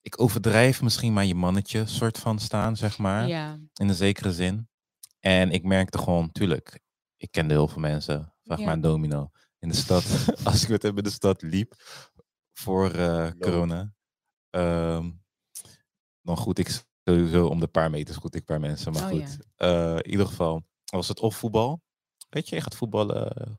[0.00, 3.28] ik overdrijf misschien maar je mannetje soort van staan, zeg maar.
[3.28, 3.58] Ja.
[3.74, 4.68] In een zekere zin.
[5.20, 6.80] En ik merkte gewoon, tuurlijk,
[7.18, 8.32] ik kende heel veel mensen.
[8.42, 8.64] Vraag Ja.
[8.64, 9.30] maar aan Domino.
[9.58, 10.04] In de stad,
[10.44, 11.74] als ik met hem in de stad liep
[12.52, 13.92] voor eh, corona.
[14.50, 15.10] ehm,
[16.22, 18.92] dan goed ik sowieso om de paar meters goed ik paar mensen.
[18.92, 21.82] Maar Oh, goed, eh, in ieder geval was het of voetbal.
[22.28, 23.58] Weet je, je gaat voetballen.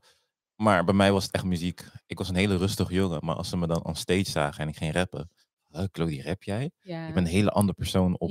[0.54, 1.84] Maar bij mij was het echt muziek.
[2.06, 3.24] Ik was een hele rustige jongen.
[3.24, 5.30] Maar als ze me dan on stage zagen en ik ging rappen.
[5.68, 6.70] Huh, Chloe, rap jij?
[6.80, 7.06] Ja.
[7.08, 8.30] Ik ben een hele andere persoon op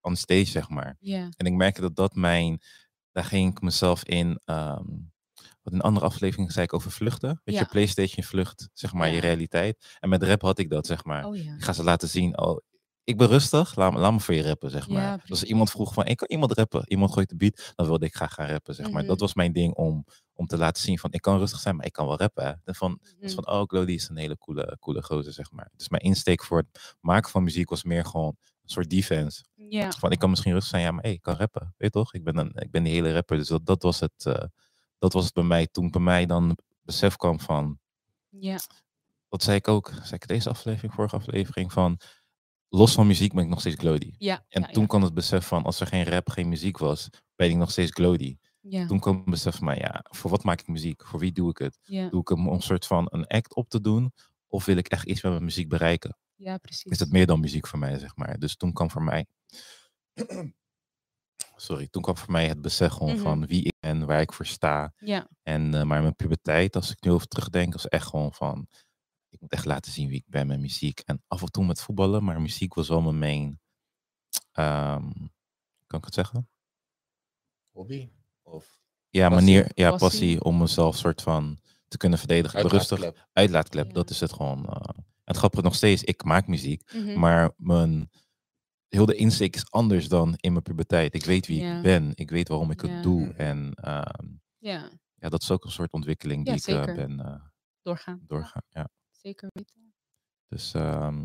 [0.00, 0.96] on stage, zeg maar.
[1.36, 2.60] En ik merkte dat dat mijn...
[3.12, 4.40] Daar ging ik mezelf in...
[4.44, 4.84] ehm,
[5.62, 7.40] wat een andere aflevering zei ik over vluchten.
[7.44, 7.60] Weet Ja.
[7.60, 9.96] je, PlayStation vlucht, zeg maar, je realiteit.
[10.00, 11.24] En met rap had ik dat, zeg maar.
[11.24, 11.54] Oh ja.
[11.54, 12.58] Ik ga ze laten zien, oh,
[13.04, 15.18] ik ben rustig, laat, me- laat me voor je rappen, zeg maar.
[15.20, 18.06] Dus als iemand vroeg van, ik kan iemand rappen, iemand gooit de beat, dan wilde
[18.06, 19.04] ik graag gaan rappen, zeg maar.
[19.04, 21.86] Dat was mijn ding om, om te laten zien van, ik kan rustig zijn, maar
[21.86, 22.44] ik kan wel rappen.
[22.44, 22.52] Hè.
[22.64, 23.42] En van, dus Mhm.
[23.44, 25.70] van, oh, Glody is een hele coole, coole gozer, zeg maar.
[25.76, 28.36] Dus mijn insteek voor het maken van muziek was meer gewoon
[28.70, 29.44] soort defense.
[29.54, 29.90] Ja.
[29.90, 32.14] Van, ik kan misschien rustig zijn, ja, maar hey, ik kan rappen, weet je toch?
[32.14, 34.44] Ik ben, een, ik ben die hele rapper, dus dat, dat, was het, eh,
[34.98, 35.66] dat was het bij mij.
[35.66, 37.78] Toen bij mij dan besef kwam van,
[38.28, 38.58] Ja.
[39.28, 42.00] wat zei ik ook, zei ik deze aflevering, vorige aflevering, van
[42.68, 44.14] los van muziek ben ik nog steeds Glody.
[44.18, 44.44] Ja.
[44.48, 47.50] En ja, toen kwam het besef van, als er geen rap, geen muziek was, ben
[47.50, 48.36] ik nog steeds Glody.
[48.60, 48.86] Ja.
[48.86, 51.06] Toen kwam het besef van, ja, voor wat maak ik muziek?
[51.06, 51.78] Voor wie doe ik het?
[52.10, 54.12] Doe ik hem om een soort van een act op te doen?
[54.46, 56.16] Of wil ik echt iets met mijn muziek bereiken?
[56.38, 56.92] Ja, precies.
[56.92, 58.38] Is het meer dan muziek voor mij, zeg maar.
[58.38, 59.26] Dus toen kwam voor mij,
[61.56, 63.22] sorry, toen kwam voor mij het besef gewoon Mhm.
[63.22, 64.92] van wie ik ben, waar ik voor sta.
[64.98, 65.28] Ja.
[65.42, 68.66] En, eh, maar mijn puberteit, als ik nu over terugdenk, was echt gewoon van,
[69.28, 71.00] ik moet echt laten zien wie ik ben met muziek.
[71.00, 73.60] En af en toe met voetballen, maar muziek was wel mijn main,
[74.52, 75.10] ehm,
[75.86, 76.48] kan ik het zeggen?
[77.70, 78.10] Hobby?
[78.42, 78.76] Of
[79.10, 79.44] Ja, Passie.
[79.54, 80.08] manier, ja, Passie.
[80.08, 82.60] passie om mezelf soort van te kunnen verdedigen.
[82.60, 83.28] Rustig, uitlaatklep?
[83.32, 83.92] uitlaatklep, Ja.
[83.92, 84.66] dat is het gewoon.
[84.66, 84.88] eh.
[85.28, 87.18] En het grappige nog steeds, ik maak muziek, Mhm.
[87.18, 88.10] maar mijn,
[88.88, 91.14] heel de insteek is anders dan in mijn puberteit.
[91.14, 91.76] Ik weet wie Ja.
[91.76, 92.88] ik ben, ik weet waarom ik Ja.
[92.88, 93.32] het doe.
[93.32, 94.26] En ehm,
[94.58, 94.90] Ja.
[95.14, 97.40] ja, dat is ook een soort ontwikkeling die Ja, ik eh, ben eh,
[97.82, 98.20] Doorgaan.
[98.26, 98.62] Doorgaan.
[98.68, 98.88] Ja.
[99.10, 99.94] zeker weten.
[100.48, 101.24] Dus ehm,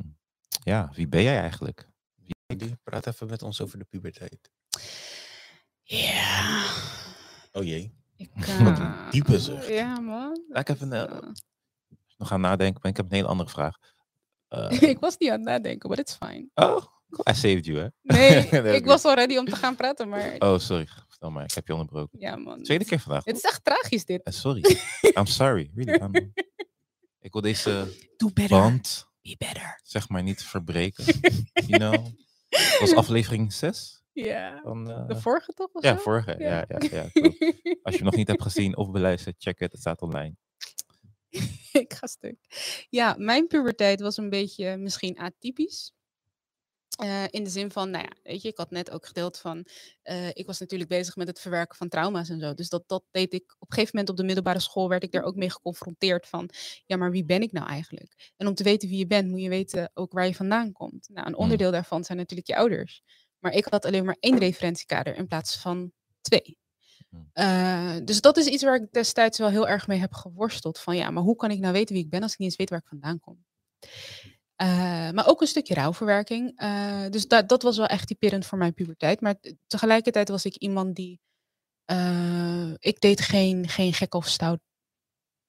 [0.64, 1.90] ja, wie ben jij eigenlijk?
[2.46, 4.52] Die praat even met ons over de puberteit.
[5.84, 6.64] Ja.
[7.52, 7.94] Oh jee.
[8.16, 8.30] Ik,
[8.64, 9.68] Wat een eh, diepe zucht.
[9.68, 10.44] Ja, man.
[10.50, 11.42] Laat ik even Dat,
[12.18, 13.78] nog gaan nadenken, maar ik heb een hele andere vraag.
[14.54, 16.48] Eh, ik was niet aan het nadenken, but it's fine.
[16.54, 16.84] oh,
[17.30, 17.88] I saved you, hè?
[18.02, 18.50] Nee,
[18.80, 20.88] ik was al ready om te gaan praten, maar Oh, sorry.
[21.08, 22.20] Vertel maar, ik heb je onderbroken.
[22.20, 22.62] ja, man.
[22.64, 23.26] Tweede keer vandaag.
[23.26, 24.24] Het is echt tragisch, dit.
[24.24, 24.78] Eh, sorry.
[25.18, 25.72] I'm sorry.
[25.76, 26.00] Really.
[26.02, 26.34] I'm-
[27.20, 28.58] ik wil deze Do better.
[28.60, 29.80] band, Be better.
[29.84, 31.04] zeg maar, niet verbreken.
[31.54, 32.06] you know?
[32.50, 34.60] Het was aflevering 6 Ja.
[34.64, 34.92] van...
[34.92, 35.70] eh, De vorige toch?
[35.84, 36.02] ja, zo?
[36.02, 36.36] vorige.
[36.40, 36.78] Ja, Ja.
[36.92, 37.02] ja.
[37.82, 39.72] Als je hem nog niet hebt gezien of beluisterd, check het.
[39.72, 40.36] Het staat online.
[41.84, 42.38] ik ga stuk.
[42.90, 45.92] Ja, mijn puberteit was een beetje misschien atypisch.
[46.94, 49.66] Eh, in de zin van, nou ja, weet je, ik had net ook gedeeld van,
[50.02, 52.54] eh, ik was natuurlijk bezig met het verwerken van trauma's en zo.
[52.54, 55.12] Dus dat, dat deed ik, op een gegeven moment op de middelbare school werd ik
[55.12, 56.50] daar ook mee geconfronteerd van,
[56.86, 58.34] ja, maar wie ben ik nou eigenlijk?
[58.38, 61.10] En om te weten wie je bent, moet je weten ook waar je vandaan komt.
[61.12, 63.04] Nou, een onderdeel daarvan zijn natuurlijk je ouders.
[63.40, 66.58] Maar ik had alleen maar één referentiekader in plaats van twee.
[67.14, 67.30] Hmm.
[67.34, 70.80] Eh, dus dat is iets waar ik destijds wel heel erg mee heb geworsteld.
[70.80, 72.58] Van ja, maar hoe kan ik nou weten wie ik ben als ik niet eens
[72.58, 73.46] weet waar ik vandaan kom?
[74.56, 74.68] Eh,
[75.12, 76.52] maar ook een stukje rouwverwerking.
[76.60, 79.22] Eh, dus dat, dat was wel echt typerend voor mijn puberteit.
[79.22, 79.36] Maar
[79.68, 81.20] tegelijkertijd was ik iemand die.
[81.86, 84.60] eh, ik deed geen, geen gek of stout.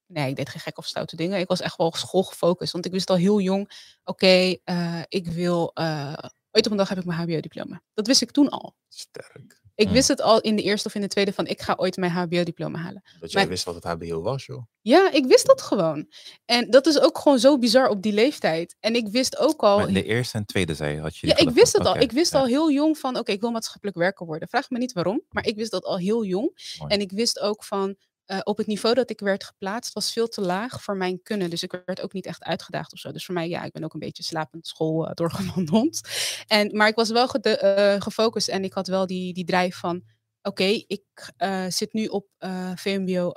[0.06, 1.38] Nee, ik deed geen gek of stoute dingen.
[1.38, 2.72] Ik was echt wel schoolgefocust.
[2.72, 3.70] Want ik wist al heel jong:
[4.04, 5.72] oké, eh, ik wil.
[5.74, 6.14] eh,
[6.50, 7.82] ooit op een dag heb ik mijn HBO-diploma.
[7.94, 8.74] Dat wist ik toen al.
[8.88, 9.62] Sterk.
[9.76, 11.96] Ik wist het al in de eerste of in de tweede van: ik ga ooit
[11.96, 13.02] mijn HBO-diploma halen.
[13.20, 14.62] Dat jij Maar- wist wat het HBO was, joh.
[14.80, 16.06] Ja, ik wist dat gewoon.
[16.44, 18.76] En dat is ook gewoon zo bizar op die leeftijd.
[18.80, 19.78] En ik wist ook al.
[19.78, 21.26] Maar de eerste en tweede zei je, had je...
[21.26, 21.96] Ja, ik wist het al.
[21.96, 24.48] Ik wist ja, al heel jong van, oké, ik wil maatschappelijk werker worden.
[24.48, 26.76] Vraag me niet waarom, maar ik wist dat al heel jong.
[26.78, 26.92] mooi.
[26.94, 27.96] En ik wist ook van,
[28.26, 31.50] eh, op het niveau dat ik werd geplaatst was veel te laag voor mijn kunnen.
[31.50, 33.12] Dus ik werd ook niet echt uitgedaagd of zo.
[33.12, 36.02] Dus voor mij, ja, ik ben ook een beetje slapend school uh.
[36.46, 40.02] En, maar ik was wel uh, gefocust en ik had wel die, die drijf van...
[40.42, 41.32] Oké, ik
[41.68, 42.26] zit nu op
[42.74, 43.32] VMBO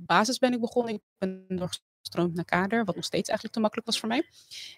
[0.00, 0.94] basis ben ik begonnen.
[0.94, 1.70] Ik ben nog
[2.02, 4.22] stroomt naar kader, wat nog steeds eigenlijk te makkelijk was voor mij.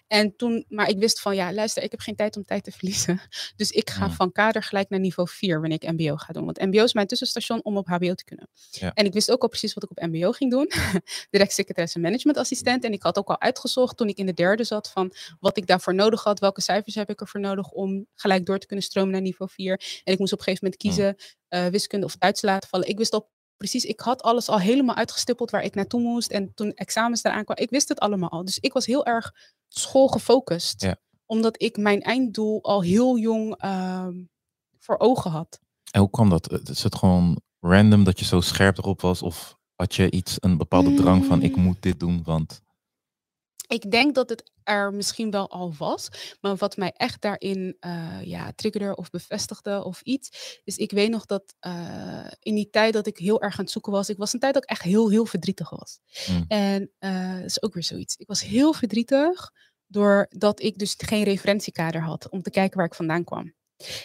[0.07, 2.71] En toen, maar ik wist van ja, luister, ik heb geen tijd om tijd te
[2.71, 3.21] verliezen.
[3.55, 6.45] Dus ik ga van kader gelijk naar niveau 4 wanneer ik MBO ga doen.
[6.45, 8.49] Want MBO is mijn tussenstation om op HBO te kunnen.
[8.71, 8.91] Ja.
[8.93, 10.71] En ik wist ook al precies wat ik op MBO ging doen.
[11.31, 12.83] Direct secretaresse management assistent.
[12.83, 15.67] En ik had ook al uitgezocht toen ik in de derde zat van wat ik
[15.67, 16.39] daarvoor nodig had.
[16.39, 20.01] Welke cijfers heb ik ervoor nodig om gelijk door te kunnen stromen naar niveau 4.
[20.03, 21.15] En ik moest op een gegeven moment kiezen
[21.49, 22.87] uh, wiskunde of Duits laten vallen.
[22.87, 23.31] Ik wist al
[23.69, 26.31] precies, ik had alles al helemaal uitgestippeld waar ik naartoe moest.
[26.31, 28.45] En toen examens eraan kwamen, ik wist het allemaal al.
[28.45, 29.33] Dus ik was heel erg
[29.67, 30.81] schoolgefocust.
[30.81, 30.95] Ja.
[31.25, 34.13] Omdat ik mijn einddoel al heel jong ehm,
[34.79, 35.59] voor ogen had.
[35.91, 36.69] En hoe kwam dat?
[36.69, 39.21] Is het gewoon random dat je zo scherp erop was?
[39.21, 41.63] Of had je iets, een bepaalde drang van ik mm.
[41.63, 42.61] moet dit doen, want...
[43.67, 46.35] Ik denk dat het er misschien wel al was.
[46.41, 50.59] Maar wat mij echt daarin uh, ja, triggerde of bevestigde of iets.
[50.63, 53.73] Is ik weet nog dat uh, in die tijd dat ik heel erg aan het
[53.73, 54.09] zoeken was.
[54.09, 55.99] Ik was een tijd dat ik echt heel, heel verdrietig was.
[56.29, 56.45] Mm.
[56.47, 58.15] En uh, dat is ook weer zoiets.
[58.15, 59.51] Ik was heel verdrietig
[59.87, 62.29] doordat ik dus geen referentiekader had.
[62.29, 63.53] Om te kijken waar ik vandaan kwam.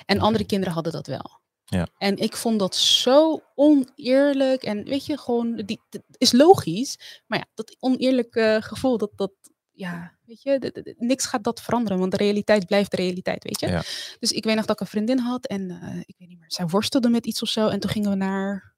[0.07, 1.41] En andere kinderen hadden dat wel.
[1.71, 1.87] Ja.
[1.99, 4.63] En ik vond dat zo oneerlijk.
[4.63, 5.81] En weet je, gewoon, die,
[6.19, 7.23] is logisch.
[7.27, 9.33] Maar ja, dat oneerlijke gevoel, dat, dat,
[9.73, 13.67] ja, weet je, niks gaat dat veranderen, want de realiteit blijft de realiteit, weet je.
[13.67, 13.83] Ja.
[14.19, 16.53] Dus ik weet nog dat ik een vriendin had en uh, ik weet niet meer,
[16.53, 17.69] zij worstelde met iets of zo.
[17.69, 18.77] En toen gingen we naar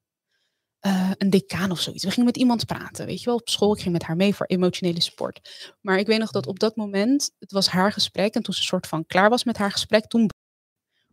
[0.86, 2.05] uh, een decaan of zoiets.
[2.05, 3.74] We gingen met iemand praten, weet je wel, op school.
[3.74, 5.74] Ik ging met haar mee voor emotionele sport.
[5.80, 8.34] Maar ik weet nog dat op dat moment, het was haar gesprek.
[8.34, 10.30] En toen ze soort van klaar was met haar gesprek, toen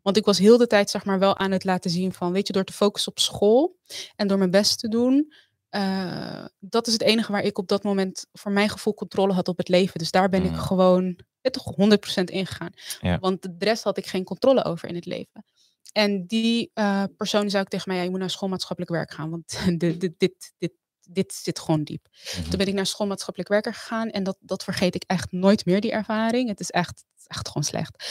[0.08, 2.48] want ik was heel de tijd zeg maar wel aan het laten zien van, weet
[2.48, 3.78] je, door te focussen op school
[4.16, 5.34] en door mijn best te doen,
[5.72, 9.48] uh, dat is het enige waar ik op dat moment voor mijn gevoel controle had
[9.48, 10.00] op het leven.
[10.00, 10.58] Dus daar ben ik mm.
[10.58, 11.74] gewoon toch
[12.22, 12.70] 100% ingegaan.
[13.02, 13.20] Ja.
[13.20, 15.46] Want de rest had ik geen controle over in het leven.
[15.92, 19.30] En die uh, persoon zei ook tegen mij, ja, je moet naar schoolmaatschappelijk werk gaan,
[19.30, 20.74] want dit, dit, dit, dit,
[21.08, 22.08] dit zit gewoon diep.
[22.08, 22.50] Mm-hmm.
[22.50, 25.82] Toen ben ik naar schoolmaatschappelijk werker gegaan en dat, dat vergeet ik echt nooit meer,
[25.82, 26.50] die ervaring.
[26.50, 28.06] Het is echt, echt gewoon slecht.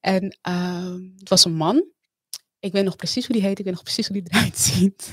[0.00, 1.84] En uh, het was een man.
[2.58, 5.10] Ik weet nog precies hoe die heet, ik weet nog precies hoe die eruit ziet.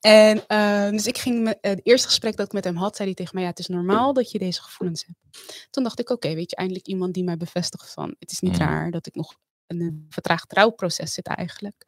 [0.00, 2.96] En uh, dus ik ging met, uh, het eerste gesprek dat ik met hem had,
[2.96, 5.46] zei hij tegen mij: Ja, het is normaal dat je deze gevoelens hebt.
[5.70, 8.52] Toen dacht ik: Oké, weet je, eindelijk iemand die mij bevestigt van: Het is niet
[8.52, 8.58] mm.
[8.58, 9.34] raar dat ik nog
[9.78, 11.84] een vertraagd trouwproces zit eigenlijk.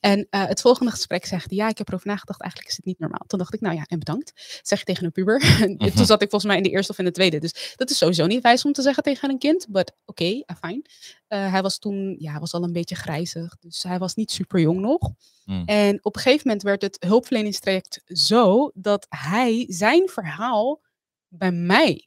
[0.00, 2.98] En uh, het volgende gesprek zegt ja, ik heb erover nagedacht, eigenlijk is het niet
[2.98, 3.24] normaal.
[3.26, 4.60] Toen dacht ik, nou ja, en bedankt.
[4.62, 5.40] Zeg je tegen een puber.
[5.96, 7.38] Toen zat ik volgens mij in de eerste of in de tweede.
[7.38, 9.66] Dus dat is sowieso niet wijs om te zeggen tegen een kind.
[9.68, 10.86] Maar oké, okay, fijn.
[11.28, 13.56] Uh, hij was toen, ja, was al een beetje grijzig.
[13.60, 15.10] Dus hij was niet super jong nog.
[15.44, 15.62] Mm.
[15.64, 20.80] En op een gegeven moment werd het hulpverleningstraject zo dat hij zijn verhaal
[21.28, 22.06] bij mij.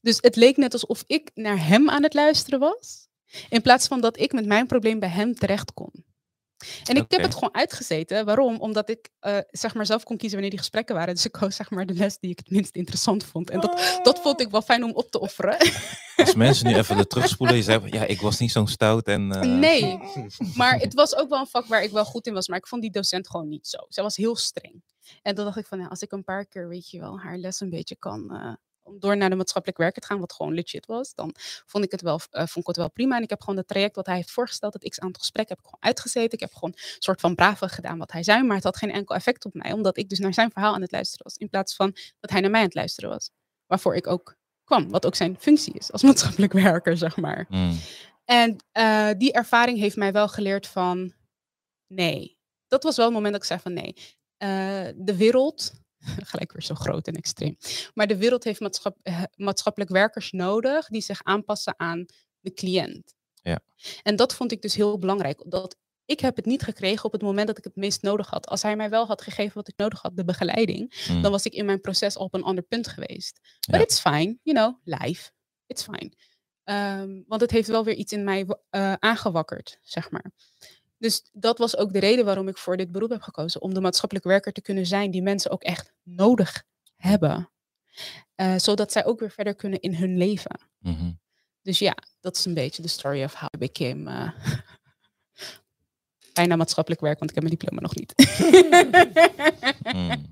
[0.00, 3.08] Dus het leek net alsof ik naar hem aan het luisteren was.
[3.48, 6.04] In plaats van dat ik met mijn probleem bij hem terecht kon.
[6.84, 8.24] En ik heb het gewoon uitgezeten.
[8.24, 8.60] Waarom?
[8.60, 11.14] Omdat ik uh, zeg maar zelf kon kiezen wanneer die gesprekken waren.
[11.14, 13.50] Dus ik koos zeg maar de les die ik het minst interessant vond.
[13.50, 15.56] En dat, dat vond ik wel fijn om op te offeren.
[16.16, 19.32] Als mensen nu even de terugspoelen, je zei ja, ik was niet zo'n stout en...
[19.32, 19.40] Uh...
[19.40, 19.98] Nee,
[20.60, 22.48] maar het was ook wel een vak waar ik wel goed in was.
[22.48, 23.78] Maar ik vond die docent gewoon niet zo.
[23.88, 24.82] Zij was heel streng.
[25.22, 27.36] En dan dacht ik van, ja, als ik een paar keer, weet je wel, haar
[27.36, 28.52] les een beetje kan, uh,
[28.84, 31.34] om door naar de maatschappelijk werker te gaan, wat gewoon legit was, dan
[31.66, 33.16] vond ik het wel, uh, vond ik het wel prima.
[33.16, 35.64] En ik heb gewoon het traject wat hij heeft voorgesteld, het x aantal gesprekken, heb
[35.64, 36.32] ik gewoon uitgezeten.
[36.32, 38.92] Ik heb gewoon een soort van brave gedaan wat hij zei, maar het had geen
[38.92, 41.48] enkel effect op mij, omdat ik dus naar zijn verhaal aan het luisteren was, in
[41.48, 43.30] plaats van dat hij naar mij aan het luisteren was.
[43.66, 47.46] Waarvoor ik ook kwam, wat ook zijn functie is als maatschappelijk werker, zeg maar.
[47.48, 47.78] Mm.
[48.24, 51.12] En uh, die ervaring heeft mij wel geleerd van,
[51.86, 52.38] nee.
[52.66, 53.94] Dat was wel het moment dat ik zei van nee.
[54.38, 55.72] Uh, de wereld
[56.30, 57.56] gelijk weer zo groot en extreem.
[57.94, 62.06] Maar de wereld heeft maatschap, eh, maatschappelijk werkers nodig die zich aanpassen aan
[62.40, 63.14] de cliënt.
[63.42, 63.60] Ja.
[64.02, 65.42] En dat vond ik dus heel belangrijk.
[65.46, 65.76] Dat
[66.06, 68.46] ik heb het niet gekregen op het moment dat ik het meest nodig had.
[68.46, 71.22] Als hij mij wel had gegeven wat ik nodig had, de begeleiding, mm.
[71.22, 73.40] dan was ik in mijn proces al op een ander punt geweest.
[73.70, 75.30] But it's fine, you know, life.
[75.66, 76.12] It's fine.
[76.64, 80.30] Um, want het heeft wel weer iets in mij uh, aangewakkerd, zeg maar.
[81.04, 83.60] Dus dat was ook de reden waarom ik voor dit beroep heb gekozen.
[83.62, 86.64] Om de maatschappelijk werker te kunnen zijn die mensen ook echt nodig
[86.96, 87.50] hebben.
[88.36, 90.60] Uh, zodat zij ook weer verder kunnen in hun leven.
[90.78, 91.20] Mm -hmm.
[91.62, 94.30] Dus ja, dat is een beetje de story of how I became uh,
[96.38, 98.14] bijna maatschappelijk werk, want ik heb mijn diploma nog niet.
[99.96, 100.26] mm.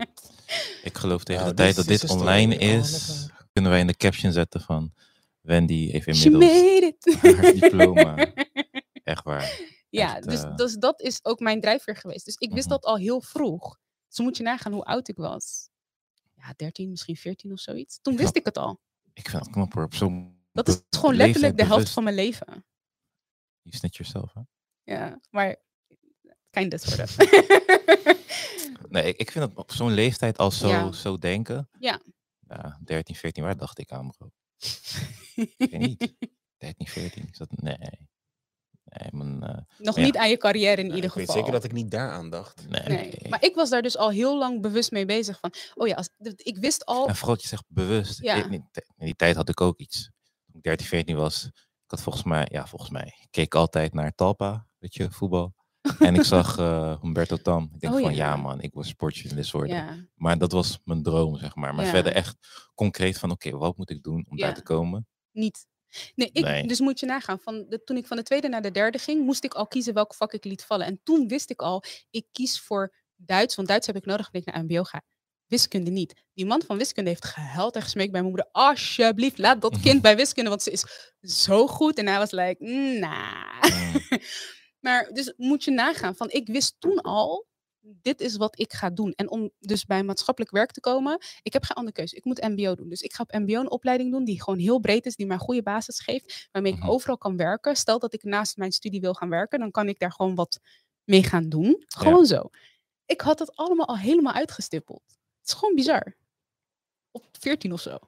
[0.83, 4.33] Ik geloof tegen nou, de tijd dat dit online is, kunnen wij in de caption
[4.33, 4.93] zetten van
[5.41, 8.33] Wendy heeft inmiddels haar diploma.
[9.05, 9.81] Echt waar.
[10.01, 10.57] Ja, dus, uh...
[10.57, 12.24] dus dat is ook mijn drijfveer geweest.
[12.24, 13.78] Dus ik wist dat al heel vroeg.
[14.09, 15.68] Dus moet je nagaan hoe oud ik was.
[16.34, 17.99] Ja, 13, misschien 14 of zoiets.
[18.03, 18.80] Toen wist ik het al.
[19.12, 20.40] Ik vind dat knapper op zo'n...
[20.53, 21.93] Dat is gewoon letterlijk de helft bewust.
[21.93, 22.64] van mijn leven.
[23.62, 24.40] You snitch yourself, hè?
[24.95, 25.57] Ja, maar
[26.51, 27.16] kind of sort.
[28.88, 30.93] Nee, ik, vind dat op zo'n leeftijd al zo, Ja.
[30.93, 31.68] zo denken.
[31.78, 32.01] Ja.
[32.49, 34.30] Ja, 13, 14, waar dacht ik aan, bro?
[35.57, 36.14] Ik weet niet.
[36.57, 37.51] 13, 14, is dat...
[37.51, 38.11] Nee.
[38.93, 41.34] Nee, eh, Nog niet aan je carrière in ieder ik weet geval.
[41.34, 42.68] zeker dat ik niet daaraan dacht.
[42.68, 42.82] nee.
[42.97, 45.53] Nee, maar ik was daar dus al heel lang bewust mee bezig van.
[45.74, 47.09] Oh ja, als, ik wist al.
[47.09, 48.22] En vooral je zegt bewust.
[48.22, 48.34] Ja.
[48.45, 48.64] In die-
[48.97, 50.11] in die tijd had ik ook iets.
[50.47, 53.93] Toen ik 13, 14 was, ik had volgens mij, ja, volgens mij, ik keek altijd
[53.95, 55.55] naar Talpa, weet je, voetbal.
[55.99, 57.70] En ik zag eh Humberto Tan.
[57.74, 58.26] Ik denk Oh, van, ja.
[58.26, 59.76] ja man, ik wil sportjournalist worden.
[59.76, 61.74] Ja, Maar dat was mijn droom, zeg maar.
[61.74, 61.90] Maar Ja.
[61.90, 62.36] verder echt
[62.74, 65.07] concreet van, oké, wat moet ik doen om daar te komen?
[65.32, 65.66] niet.
[66.14, 66.66] Nee, ik, Nee.
[66.66, 67.40] dus moet je nagaan.
[67.40, 69.95] Van de, toen ik van de tweede naar de derde ging, moest ik al kiezen
[69.95, 70.86] welk vak ik liet vallen.
[70.86, 74.49] En toen wist ik al, ik kies voor Duits, want Duits heb ik nodig wanneer
[74.49, 75.03] ik naar MBO ga.
[75.47, 76.22] Wiskunde niet.
[76.34, 78.53] Die man van wiskunde heeft gehuild en gesmeekt bij mijn moeder.
[78.53, 80.84] Alsjeblieft, laat dat kind bij wiskunde, want ze is
[81.20, 81.99] zo goed.
[81.99, 82.64] En hij was like,
[82.99, 83.62] nah.
[83.62, 84.01] Mm.
[84.80, 87.47] Maar dus moet je nagaan van ik wist toen al,
[87.83, 89.12] dit is wat ik ga doen.
[89.12, 92.16] En om dus bij maatschappelijk werk te komen, ik heb geen andere keuze.
[92.16, 92.89] Ik moet mbo doen.
[92.89, 95.37] Dus ik ga op mbo een opleiding doen die gewoon heel breed is, die mij
[95.37, 96.89] een goede basis geeft, waarmee ik Mhm.
[96.91, 97.76] overal kan werken.
[97.76, 100.61] Stel dat ik naast mijn studie wil gaan werken, dan kan ik daar gewoon wat
[101.05, 101.83] mee gaan doen.
[101.87, 102.51] Gewoon zo.
[103.07, 105.03] Ik had het allemaal al helemaal uitgestippeld.
[105.41, 106.16] Het is gewoon bizar.
[107.11, 107.99] Op 14 of zo.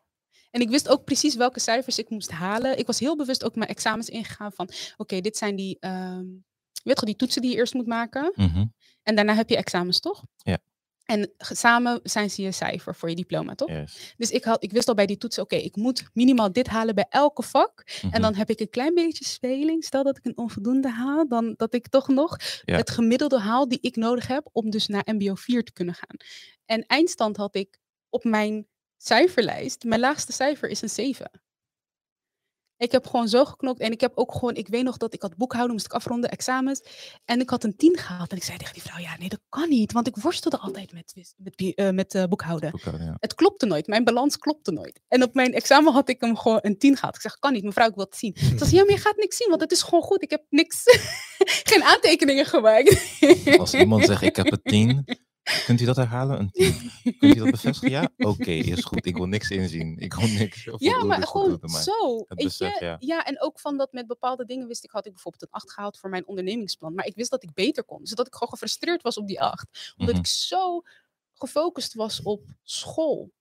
[0.51, 2.79] En ik wist ook precies welke cijfers ik moest halen.
[2.79, 6.25] Ik was heel bewust ook mijn examens ingegaan van, oké, dit zijn die, ehm,
[6.85, 8.33] weet toch, die toetsen die je eerst moet maken.
[8.35, 8.65] Mhm.
[9.03, 10.23] En daarna heb je examens, toch?
[10.37, 10.59] Ja.
[11.05, 13.69] En samen zijn ze je cijfer voor je diploma, toch?
[13.69, 14.15] Yes.
[14.17, 16.95] Dus ik, had, ik wist al bij die toetsen, oké, ik moet minimaal dit halen
[16.95, 17.85] bij elke vak.
[18.03, 18.15] Mhm.
[18.15, 19.85] En dan heb ik een klein beetje speling.
[19.85, 22.77] Stel dat ik een onvoldoende haal, dan dat ik toch nog Ja.
[22.77, 26.17] het gemiddelde haal die ik nodig heb om dus naar MBO 4 te kunnen gaan.
[26.65, 27.79] En eindstand had ik
[28.09, 28.67] op mijn
[28.97, 31.31] cijferlijst, mijn laagste cijfer is een 7.
[32.77, 35.23] Ik heb gewoon zo geknokt en ik heb ook gewoon, ik weet nog dat ik
[35.23, 36.83] had boekhouden, moest ik afronden, examens.
[37.25, 38.31] En ik had een 10 gehaald.
[38.31, 40.93] En ik zei tegen die vrouw, ja nee, dat kan niet, want ik worstelde altijd
[40.93, 42.71] met, met, eh, met eh, boekhouden.
[42.71, 43.17] Boekhouden, ja.
[43.21, 43.87] Het klopte nooit.
[43.87, 45.01] Mijn balans klopte nooit.
[45.09, 47.15] En op mijn examen had ik hem gewoon een 10 gehad.
[47.15, 48.37] Ik zeg, kan niet, mevrouw, ik wil het zien.
[48.37, 50.23] Ze zei, ja, maar je gaat niks zien, want het is gewoon goed.
[50.23, 50.83] Ik heb niks,
[51.71, 53.19] geen aantekeningen gemaakt.
[53.59, 55.05] Als iemand zegt, ik heb een 10,
[55.65, 56.39] kunt u dat herhalen?
[56.41, 56.91] Een 10.
[57.19, 57.91] Kunt u dat bevestigen?
[57.91, 58.09] Ja?
[58.31, 59.07] Oké, is goed.
[59.07, 59.99] Ik wil niks inzien.
[59.99, 60.69] Ik wil niks.
[60.77, 62.25] Ja, maar gewoon maar- zo.
[62.29, 62.97] besef, je?
[62.99, 63.25] ja.
[63.25, 65.99] en ook van dat met bepaalde dingen wist ik, had ik bijvoorbeeld een 8 gehaald
[65.99, 66.95] voor mijn ondernemingsplan.
[66.95, 68.07] Maar ik wist dat ik beter kon.
[68.07, 69.95] Zodat ik gewoon gefrustreerd was op die 8.
[69.97, 70.25] Omdat Mhm.
[70.25, 70.83] ik zo
[71.35, 73.33] gefocust was op school.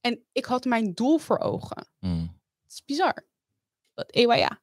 [0.00, 1.88] En ik had mijn doel voor ogen.
[2.00, 2.40] Mm.
[2.62, 3.26] Het is bizar.
[3.94, 4.60] Dat ewa ja.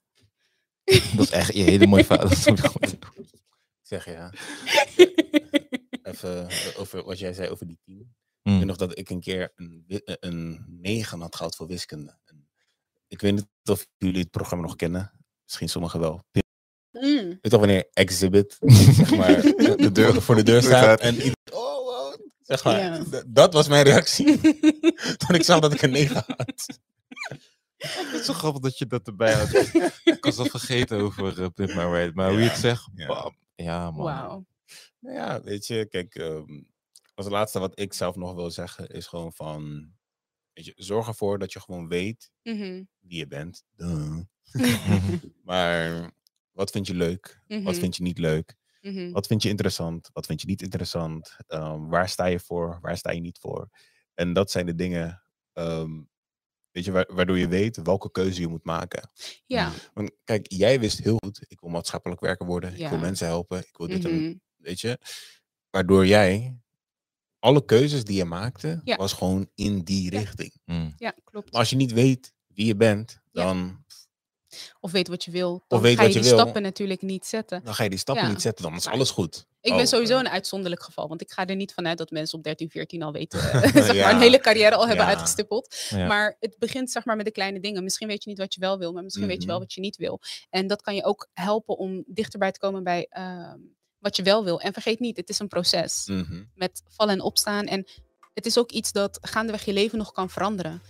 [1.16, 2.30] Dat is echt een hele mooie verhaal.
[3.82, 4.32] Zeg ja.
[6.14, 8.00] Even eh, over wat jij zei over die tien.
[8.00, 8.58] Ik Mm.
[8.58, 12.18] weet nog dat ik een keer een, eh, een 9 had gehad voor wiskunde.
[12.26, 12.48] En
[13.08, 15.12] ik weet niet of jullie het programma nog kennen.
[15.44, 16.24] Misschien sommigen wel.
[16.92, 17.02] Mm.
[17.02, 18.58] Weet je toch wanneer Exhibit
[18.96, 23.04] zeg maar, de deur, voor de deur staat en iedereen, oh, wow, zeg maar, Ja.
[23.04, 24.40] d- dat was mijn reactie
[25.28, 26.66] toen ik zag dat ik een 9 had.
[27.78, 29.54] Het is zo grappig dat je dat erbij had.
[30.04, 32.12] ik was al vergeten over uh, Pimp My Ride.
[32.14, 33.08] Maar hoe je het zegt, Ja.
[33.08, 33.38] bam.
[33.56, 34.04] Ja, man.
[34.04, 34.46] Wauw.
[35.04, 36.62] Nou ja, weet je, kijk, ehm,
[37.14, 39.92] als laatste wat ik zelf nog wil zeggen is gewoon van,
[40.54, 42.84] weet je, zorg ervoor dat je gewoon weet Mhm.
[43.00, 43.64] wie je bent.
[43.76, 44.18] Duh.
[45.44, 46.12] maar
[46.52, 47.42] wat vind je leuk?
[47.48, 47.74] Wat Mhm.
[47.74, 48.56] vind je niet leuk?
[48.82, 49.12] Mhm.
[49.12, 50.10] Wat vind je interessant?
[50.14, 51.36] Wat vind je niet interessant?
[51.48, 52.78] Ehm, waar sta je voor?
[52.82, 53.70] Waar sta je niet voor?
[54.14, 55.24] En dat zijn de dingen,
[55.54, 56.02] ehm,
[56.72, 59.10] weet je, wa- waardoor je weet welke keuze je moet maken.
[59.46, 59.72] Ja.
[59.94, 63.60] Want kijk, jij wist heel goed, ik wil maatschappelijk werker worden, ik wil mensen helpen,
[63.60, 64.36] ik wil dit en Mhm.
[64.64, 64.98] Weet je.
[65.70, 66.58] Waardoor jij,
[67.40, 68.96] alle keuzes die je maakte, Ja.
[68.96, 70.20] was gewoon in die Ja.
[70.20, 70.54] richting.
[70.66, 70.94] Mm.
[70.98, 71.52] Ja, klopt.
[71.52, 73.44] Maar als je niet weet wie je bent, Ja.
[73.44, 73.82] dan,
[74.80, 75.64] Of weet wat je wil.
[75.68, 76.40] Dan weet ga je wat je die wil.
[76.40, 77.64] stappen natuurlijk niet zetten.
[77.64, 78.30] dan ga je die stappen Ja.
[78.30, 79.46] niet zetten, dan is alles goed.
[79.62, 81.08] Ik Oh, ben sowieso eh, een uitzonderlijk geval.
[81.08, 83.40] Want ik ga er niet vanuit dat mensen op 13, 14 al weten.
[83.74, 85.12] zeg maar een hele carrière al hebben Ja.
[85.12, 85.88] uitgestippeld.
[85.90, 86.08] Ja.
[86.08, 87.84] Maar het begint zeg maar met de kleine dingen.
[87.84, 88.94] Misschien weet je niet wat je wel wil.
[88.94, 89.64] Maar misschien weet je wel Mhm.
[89.66, 90.22] wat je niet wil.
[90.50, 93.60] En dat kan je ook helpen om dichterbij te komen bij ehm,
[94.04, 94.60] wat je wel wil.
[94.62, 96.04] En vergeet niet, het is een proces.
[96.06, 96.44] mhm.
[96.56, 97.66] met vallen en opstaan.
[97.66, 97.86] En
[98.34, 100.82] het is ook iets dat gaandeweg je leven nog kan veranderen.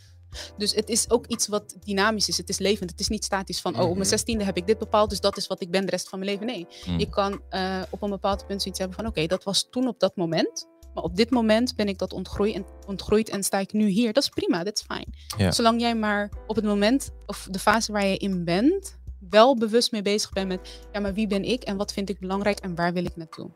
[0.58, 2.38] Dus het is ook iets wat dynamisch is.
[2.38, 2.90] Het is levend.
[2.90, 3.96] Het is niet statisch van, oh, op Mhm.
[3.98, 6.20] mijn zestiende heb ik dit bepaald, dus dat is wat ik ben de rest van
[6.20, 6.46] mijn leven.
[6.46, 7.00] Nee, Mm.
[7.00, 10.00] je kan eh, op een bepaald punt zoiets hebben van, oké, dat was toen op
[10.00, 10.68] dat moment.
[10.94, 14.14] Maar op dit moment ben ik dat ontgroeid en, ontgroeid en sta ik nu hier.
[14.14, 15.14] Dat is prima, dat is fijn.
[15.54, 18.98] Zolang jij maar op het moment of de fase waar je in bent,
[19.30, 22.20] wel bewust mee bezig bent met, ja, maar wie ben ik en wat vind ik
[22.20, 23.50] belangrijk en waar wil ik naartoe?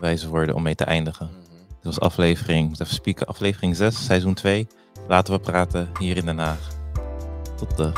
[0.00, 1.26] wijze woorden om mee te eindigen.
[1.26, 1.56] Mhm.
[1.66, 4.66] Dit was aflevering, even spieken, aflevering 6, seizoen 2.
[5.08, 6.74] Laten we praten hier in Den Haag.
[7.56, 7.92] Tot de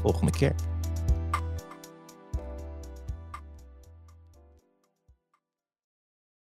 [0.00, 0.54] volgende keer.